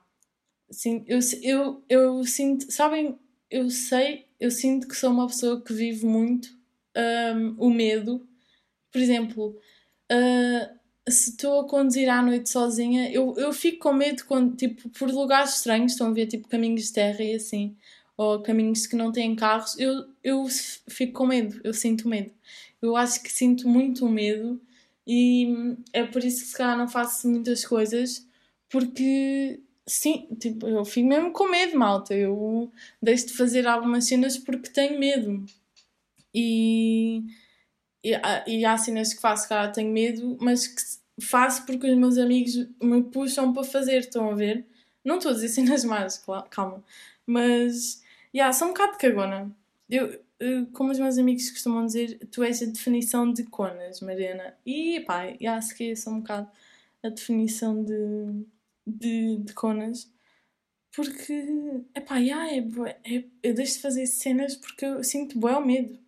sim, 0.70 1.06
eu, 1.08 1.20
eu, 1.42 1.84
eu 1.88 2.26
sinto, 2.26 2.70
sabem, 2.70 3.18
eu 3.50 3.70
sei, 3.70 4.28
eu 4.42 4.52
sinto 4.52 4.90
que 4.90 4.96
sou 4.98 5.10
uma 5.10 5.26
pessoa 5.26 5.62
que 5.62 5.72
vive 5.72 6.06
muito 6.06 6.50
um, 7.34 7.56
o 7.60 7.70
medo. 7.70 8.28
Por 8.92 9.00
exemplo, 9.00 9.58
uh, 10.12 11.10
se 11.10 11.30
estou 11.30 11.62
a 11.62 11.70
conduzir 11.70 12.10
à 12.10 12.22
noite 12.22 12.50
sozinha, 12.50 13.10
eu, 13.10 13.34
eu 13.38 13.54
fico 13.54 13.80
com 13.80 13.94
medo 13.94 14.26
quando, 14.26 14.54
tipo, 14.58 14.90
por 14.90 15.10
lugares 15.10 15.56
estranhos, 15.56 15.94
estão 15.94 16.08
a 16.10 16.14
ver 16.14 16.28
tipo 16.28 16.50
caminhos 16.50 16.88
de 16.88 16.94
terra 16.94 17.24
e 17.24 17.36
assim 17.36 17.78
ou 18.18 18.42
caminhos 18.42 18.88
que 18.88 18.96
não 18.96 19.12
têm 19.12 19.36
carros, 19.36 19.80
eu, 19.80 20.08
eu 20.24 20.46
fico 20.90 21.14
com 21.14 21.28
medo, 21.28 21.62
eu 21.64 21.74
sinto 21.74 22.10
medo. 22.10 22.32
Eu 22.82 22.98
acho 22.98 23.22
que 23.22 23.32
sinto 23.32 23.70
muito 23.70 24.10
medo 24.10 24.60
e 25.08 25.78
é 25.94 26.04
por 26.06 26.24
isso 26.24 26.42
que 26.42 26.50
se 26.50 26.58
calhar 26.58 26.78
não 26.78 26.88
faço 26.88 27.28
muitas 27.30 27.66
coisas, 27.66 28.28
porque 28.70 29.62
sim, 29.88 30.28
tipo, 30.40 30.68
eu 30.68 30.84
fico 30.86 31.08
mesmo 31.08 31.32
com 31.32 31.50
medo, 31.50 31.78
malta. 31.80 32.14
Eu 32.14 32.72
deixo 33.02 33.28
de 33.28 33.34
fazer 33.34 33.68
algumas 33.68 34.06
cenas 34.08 34.38
porque 34.38 34.70
tenho 34.70 35.00
medo. 35.00 35.46
E, 36.34 37.24
e, 38.04 38.12
e 38.48 38.66
há 38.66 38.78
cenas 38.78 39.14
que 39.14 39.22
faço, 39.22 39.50
cara, 39.50 39.72
tenho 39.72 39.92
medo, 39.92 40.38
mas 40.42 40.68
que 40.68 40.82
faço 41.26 41.66
porque 41.66 41.90
os 41.90 41.98
meus 41.98 42.18
amigos 42.18 42.68
me 42.82 43.04
puxam 43.04 43.54
para 43.54 43.64
fazer, 43.64 44.00
estão 44.00 44.30
a 44.32 44.36
ver? 44.36 44.66
Não 45.06 45.18
estou 45.18 45.32
a 45.32 45.36
dizer 45.36 45.50
cenas 45.50 45.84
más, 45.86 46.24
calma. 46.52 46.84
Mas 47.26 48.02
Yeah, 48.38 48.54
sou 48.54 48.68
um 48.68 48.72
bocado 48.72 48.98
cagona. 49.00 49.52
Eu, 49.90 50.12
eu, 50.12 50.22
como 50.74 50.92
os 50.92 51.00
meus 51.00 51.18
amigos 51.18 51.50
costumam 51.50 51.86
dizer, 51.86 52.20
tu 52.32 52.44
és 52.44 52.62
a 52.62 52.66
definição 52.66 53.32
de 53.32 53.44
conas, 53.44 54.02
Mariana. 54.02 54.56
E 54.66 55.00
pá, 55.02 55.24
se 55.62 55.76
que 55.76 55.96
sou 55.96 56.14
um 56.14 56.20
bocado 56.20 56.50
a 57.04 57.10
definição 57.10 57.84
de, 57.84 58.46
de, 58.86 59.38
de 59.38 59.54
conas. 59.54 60.12
Porque, 60.96 61.34
epá, 61.96 62.18
yeah, 62.18 62.52
é, 62.52 62.60
é, 63.04 63.24
eu 63.44 63.54
deixo 63.54 63.76
de 63.76 63.82
fazer 63.82 64.08
cenas 64.08 64.56
porque 64.56 64.86
eu 64.86 65.04
sinto 65.04 65.38
bué 65.40 65.56
o 65.56 65.66
medo. 65.66 66.00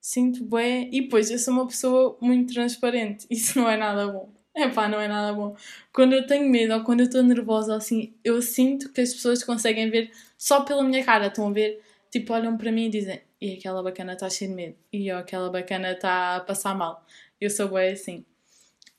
Sinto 0.00 0.44
bué... 0.44 0.88
E 0.92 1.02
depois, 1.02 1.30
eu 1.30 1.38
sou 1.38 1.54
uma 1.54 1.66
pessoa 1.66 2.18
muito 2.20 2.52
transparente. 2.54 3.26
Isso 3.30 3.58
não 3.58 3.68
é 3.68 3.76
nada 3.76 4.08
bom. 4.08 4.32
Epá, 4.54 4.88
não 4.88 5.00
é 5.00 5.08
nada 5.08 5.32
bom. 5.34 5.56
Quando 5.92 6.14
eu 6.14 6.26
tenho 6.26 6.48
medo 6.48 6.74
ou 6.74 6.84
quando 6.84 7.00
eu 7.00 7.06
estou 7.06 7.22
nervosa, 7.22 7.76
assim, 7.76 8.14
eu 8.24 8.40
sinto 8.42 8.92
que 8.92 9.00
as 9.00 9.12
pessoas 9.12 9.44
conseguem 9.44 9.90
ver 9.90 10.10
só 10.38 10.62
pela 10.64 10.82
minha 10.82 11.04
cara. 11.04 11.26
Estão 11.28 11.48
a 11.48 11.52
ver, 11.52 11.82
tipo, 12.10 12.32
olham 12.32 12.56
para 12.56 12.72
mim 12.72 12.86
e 12.86 12.90
dizem: 12.90 13.20
e 13.40 13.54
aquela 13.54 13.82
bacana 13.82 14.14
está 14.14 14.28
cheia 14.30 14.48
de 14.48 14.54
medo, 14.56 14.76
e 14.92 15.10
ó, 15.12 15.18
aquela 15.18 15.50
bacana 15.50 15.92
está 15.92 16.36
a 16.36 16.40
passar 16.40 16.74
mal. 16.74 17.04
Eu 17.40 17.50
sou 17.50 17.68
bem 17.68 17.92
assim. 17.92 18.24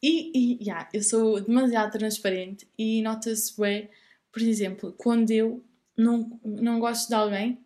E, 0.01 0.31
e 0.33 0.63
yeah, 0.63 0.87
eu 0.93 1.01
sou 1.01 1.41
demasiado 1.41 1.91
transparente 1.91 2.67
e 2.77 3.01
nota-se 3.01 3.59
bem, 3.59 3.89
por 4.31 4.41
exemplo, 4.41 4.93
quando 4.97 5.31
eu 5.31 5.63
não, 5.97 6.39
não 6.45 6.79
gosto 6.79 7.07
de 7.07 7.15
alguém, 7.15 7.59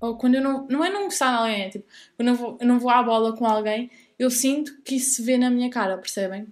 ou 0.00 0.16
quando 0.16 0.36
eu 0.36 0.42
não. 0.42 0.66
Não 0.68 0.84
é 0.84 0.90
não 0.90 1.04
gostar 1.04 1.30
de 1.30 1.38
alguém, 1.38 1.62
é 1.62 1.70
tipo, 1.70 1.84
quando 2.16 2.28
eu, 2.28 2.34
vou, 2.34 2.58
eu 2.60 2.66
não 2.66 2.78
vou 2.78 2.90
à 2.90 3.02
bola 3.02 3.36
com 3.36 3.46
alguém, 3.46 3.90
eu 4.18 4.30
sinto 4.30 4.80
que 4.82 4.96
isso 4.96 5.16
se 5.16 5.22
vê 5.22 5.38
na 5.38 5.50
minha 5.50 5.70
cara, 5.70 5.98
percebem? 5.98 6.46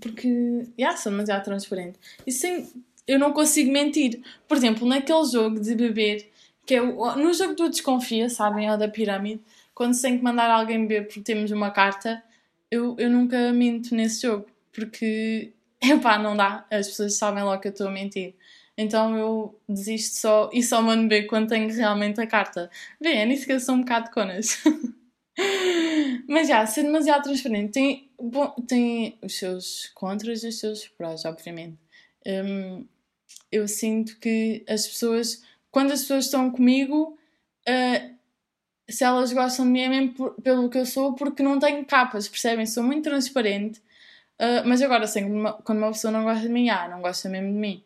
Porque, 0.00 0.28
yeah, 0.78 0.96
sou 0.96 1.12
demasiado 1.12 1.44
transparente. 1.44 1.98
E 2.26 2.32
sem, 2.32 2.68
eu 3.06 3.18
não 3.18 3.32
consigo 3.32 3.70
mentir. 3.70 4.22
Por 4.48 4.56
exemplo, 4.56 4.86
naquele 4.86 5.24
jogo 5.24 5.60
de 5.60 5.74
beber, 5.74 6.30
que 6.66 6.74
é 6.74 6.82
o, 6.82 7.16
no 7.16 7.32
jogo 7.32 7.54
do 7.54 7.68
Desconfia, 7.68 8.28
sabem, 8.28 8.68
é 8.68 8.76
da 8.76 8.88
pirâmide, 8.88 9.42
quando 9.74 9.94
se 9.94 10.02
tem 10.02 10.18
que 10.18 10.24
mandar 10.24 10.50
alguém 10.50 10.86
beber 10.86 11.06
porque 11.06 11.20
temos 11.20 11.50
uma 11.50 11.70
carta, 11.70 12.22
eu, 12.70 12.96
eu 12.98 13.10
nunca 13.10 13.52
minto 13.52 13.94
nesse 13.94 14.22
jogo. 14.22 14.46
Porque, 14.72 15.52
epá, 15.82 16.18
não 16.18 16.36
dá. 16.36 16.64
As 16.70 16.88
pessoas 16.88 17.16
sabem 17.16 17.42
logo 17.42 17.60
que 17.60 17.68
eu 17.68 17.72
estou 17.72 17.88
a 17.88 17.90
mentir. 17.90 18.34
Então 18.76 19.16
eu 19.16 19.60
desisto 19.68 20.18
só 20.18 20.50
e 20.52 20.62
só 20.62 20.80
mando 20.80 21.08
beber 21.08 21.26
quando 21.26 21.48
tenho 21.48 21.72
realmente 21.72 22.20
a 22.20 22.26
carta. 22.26 22.70
Bem, 23.00 23.20
é 23.20 23.26
nisso 23.26 23.46
que 23.46 23.52
eu 23.52 23.60
sou 23.60 23.74
um 23.74 23.80
bocado 23.80 24.10
conas. 24.10 24.62
Mas 26.28 26.48
já, 26.48 26.64
ser 26.66 26.82
demasiado 26.84 27.24
transparente 27.24 27.72
tem, 27.72 28.10
bom, 28.20 28.54
tem 28.66 29.18
os 29.22 29.38
seus 29.38 29.90
contras 29.94 30.42
e 30.42 30.48
os 30.48 30.58
seus 30.58 30.88
prós, 30.88 31.24
obviamente. 31.24 31.78
Um, 32.26 32.86
eu 33.50 33.68
sinto 33.68 34.18
que 34.18 34.64
as 34.68 34.86
pessoas, 34.86 35.42
quando 35.72 35.90
as 35.90 36.02
pessoas 36.02 36.26
estão 36.26 36.50
comigo, 36.50 37.18
uh, 37.68 38.14
se 38.88 39.02
elas 39.02 39.32
gostam 39.32 39.64
de 39.64 39.72
mim 39.72 39.80
é 39.80 39.88
mesmo 39.88 40.14
por, 40.14 40.34
pelo 40.42 40.68
que 40.68 40.78
eu 40.78 40.86
sou, 40.86 41.14
porque 41.14 41.42
não 41.42 41.58
tenho 41.58 41.84
capas, 41.84 42.28
percebem? 42.28 42.66
Sou 42.66 42.84
muito 42.84 43.04
transparente. 43.04 43.80
Uh, 44.38 44.62
mas 44.66 44.82
agora, 44.82 45.04
assim, 45.04 45.22
quando 45.64 45.78
uma 45.78 45.92
pessoa 45.92 46.12
não 46.12 46.24
gosta 46.24 46.42
de 46.42 46.48
mim, 46.48 46.68
ah, 46.68 46.88
não 46.88 47.00
gosta 47.00 47.28
mesmo 47.28 47.48
de 47.52 47.58
mim. 47.58 47.84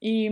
E, 0.00 0.30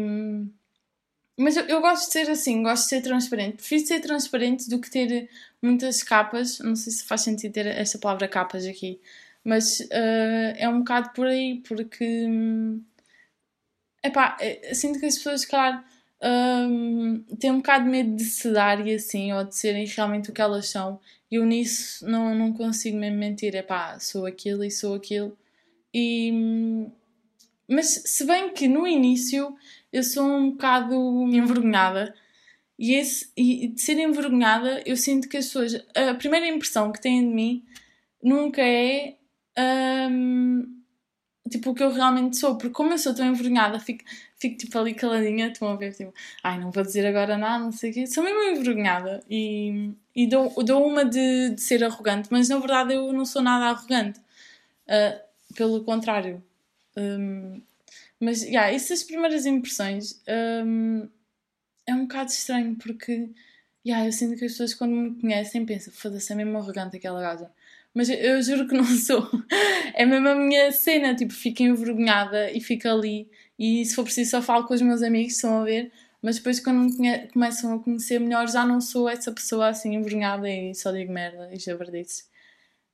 mas 1.38 1.56
eu, 1.56 1.64
eu, 1.66 1.80
gosto 1.80 2.06
de 2.06 2.12
ser 2.12 2.30
assim, 2.30 2.62
gosto 2.62 2.84
de 2.84 2.88
ser 2.90 3.02
transparente. 3.02 3.56
Prefiro 3.56 3.86
ser 3.86 4.00
transparente 4.00 4.68
do 4.68 4.78
que 4.80 4.90
ter 4.90 5.30
muitas 5.62 6.02
capas. 6.02 6.58
Não 6.60 6.76
sei 6.76 6.92
se 6.92 7.04
faz 7.04 7.22
sentido 7.22 7.52
ter 7.52 7.66
esta 7.66 7.98
palavra 7.98 8.28
capas 8.28 8.66
aqui, 8.66 9.00
mas 9.42 9.80
uh, 9.80 10.54
é 10.56 10.68
um 10.68 10.80
bocado 10.80 11.10
por 11.10 11.26
aí, 11.26 11.62
porque. 11.66 12.26
Epá, 14.04 14.36
é, 14.40 14.74
sinto 14.74 14.98
que 14.98 15.06
as 15.06 15.16
pessoas, 15.16 15.44
claro, 15.44 15.82
um, 16.22 17.24
têm 17.38 17.50
um 17.50 17.56
bocado 17.56 17.84
de 17.84 17.90
medo 17.90 18.14
de 18.14 18.24
se 18.24 18.48
e 18.48 18.94
assim, 18.94 19.32
ou 19.32 19.44
de 19.44 19.56
serem 19.56 19.84
realmente 19.86 20.30
o 20.30 20.32
que 20.32 20.40
elas 20.40 20.68
são. 20.68 21.00
E 21.30 21.34
eu 21.36 21.44
nisso 21.44 22.06
não, 22.08 22.34
não 22.34 22.52
consigo 22.52 22.96
mesmo 22.96 23.18
mentir. 23.18 23.54
Epá, 23.54 23.98
sou 23.98 24.26
aquilo 24.26 24.62
e 24.64 24.70
sou 24.70 24.94
aquilo. 24.94 25.36
E. 25.92 26.86
Mas 27.68 27.86
se 28.06 28.24
bem 28.24 28.52
que 28.52 28.68
no 28.68 28.86
início 28.86 29.56
eu 29.92 30.02
sou 30.04 30.24
um 30.24 30.50
bocado 30.52 30.94
envergonhada. 31.32 32.14
E, 32.78 32.94
esse, 32.94 33.30
e 33.36 33.68
de 33.68 33.80
ser 33.80 33.98
envergonhada, 33.98 34.82
eu 34.86 34.96
sinto 34.96 35.28
que 35.28 35.36
as 35.36 35.46
pessoas. 35.46 35.74
A 35.94 36.14
primeira 36.14 36.46
impressão 36.48 36.92
que 36.92 37.00
têm 37.00 37.20
de 37.28 37.34
mim 37.34 37.64
nunca 38.22 38.62
é. 38.62 39.16
Um, 40.10 40.81
tipo, 41.52 41.70
o 41.70 41.74
que 41.74 41.82
eu 41.82 41.92
realmente 41.92 42.36
sou. 42.36 42.56
Porque, 42.56 42.72
como 42.74 42.92
eu 42.92 42.98
sou 42.98 43.14
tão 43.14 43.26
envergonhada, 43.26 43.78
fico, 43.80 44.04
fico 44.36 44.56
tipo 44.56 44.78
ali 44.78 44.94
caladinha. 44.94 45.48
Estão 45.48 45.68
a 45.68 45.76
ver, 45.76 45.92
tipo, 45.94 46.12
ai, 46.42 46.58
não 46.58 46.70
vou 46.70 46.82
dizer 46.82 47.06
agora 47.06 47.38
nada, 47.38 47.64
não 47.64 47.72
sei 47.72 47.90
o 47.90 47.94
quê. 47.94 48.06
Sou 48.06 48.24
mesmo 48.24 48.42
envergonhada. 48.42 49.22
E, 49.30 49.92
e 50.14 50.26
dou, 50.26 50.52
dou 50.64 50.86
uma 50.86 51.04
de, 51.04 51.50
de 51.50 51.60
ser 51.60 51.84
arrogante, 51.84 52.28
mas 52.30 52.48
na 52.48 52.58
verdade 52.58 52.94
eu 52.94 53.12
não 53.12 53.24
sou 53.24 53.42
nada 53.42 53.66
arrogante. 53.66 54.20
Uh, 54.88 55.32
pelo 55.54 55.84
contrário. 55.84 56.42
Um, 56.96 57.60
mas, 58.20 58.42
yeah, 58.42 58.72
essas 58.72 59.02
primeiras 59.02 59.46
impressões 59.46 60.22
um, 60.64 61.08
é 61.86 61.94
um 61.94 62.02
bocado 62.02 62.30
estranho 62.30 62.76
porque, 62.76 63.30
yeah, 63.84 64.06
eu 64.06 64.12
sinto 64.12 64.38
que 64.38 64.44
as 64.44 64.52
pessoas 64.52 64.74
quando 64.74 64.92
me 64.92 65.20
conhecem 65.20 65.66
pensam, 65.66 65.92
foda-se, 65.92 66.32
é 66.32 66.36
mesmo 66.36 66.56
arrogante 66.56 66.96
aquela 66.96 67.20
gaja. 67.20 67.50
Mas 67.94 68.08
eu, 68.08 68.42
juro 68.42 68.66
que 68.66 68.74
não 68.74 68.84
sou. 68.96 69.28
É 69.94 70.04
mesmo 70.06 70.28
a 70.28 70.34
minha 70.34 70.72
cena, 70.72 71.14
tipo, 71.14 71.32
fico 71.32 71.62
envergonhada 71.62 72.50
e 72.50 72.60
fico 72.60 72.88
ali. 72.88 73.28
E 73.58 73.84
se 73.84 73.94
for 73.94 74.04
preciso 74.04 74.30
só 74.30 74.42
falo 74.42 74.66
com 74.66 74.74
os 74.74 74.82
meus 74.82 75.02
amigos, 75.02 75.34
estão 75.34 75.60
a 75.60 75.64
ver. 75.64 75.92
Mas 76.22 76.36
depois 76.36 76.60
quando 76.60 76.98
me 76.98 77.28
começam 77.28 77.74
a 77.74 77.78
conhecer 77.80 78.20
melhor 78.20 78.48
já 78.48 78.64
não 78.64 78.80
sou 78.80 79.08
essa 79.08 79.32
pessoa 79.32 79.68
assim 79.68 79.96
envergonhada 79.96 80.48
e 80.48 80.72
só 80.74 80.92
digo 80.92 81.12
merda 81.12 81.50
e 81.52 81.58
jabardices. 81.58 82.28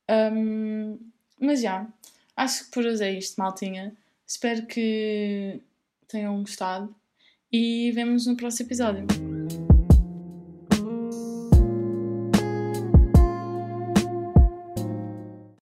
Um, 0.09 0.99
mas 1.39 1.61
já. 1.61 1.87
acho 2.35 2.65
que 2.65 2.71
por 2.71 2.85
hoje 2.85 3.03
é 3.03 3.11
isto, 3.13 3.37
maltinha. 3.37 3.93
Espero 4.27 4.65
que 4.65 5.61
tenham 6.07 6.39
gostado 6.41 6.93
e 7.51 7.91
vemos 7.91 8.25
no 8.25 8.35
próximo 8.35 8.67
episódio. 8.67 9.38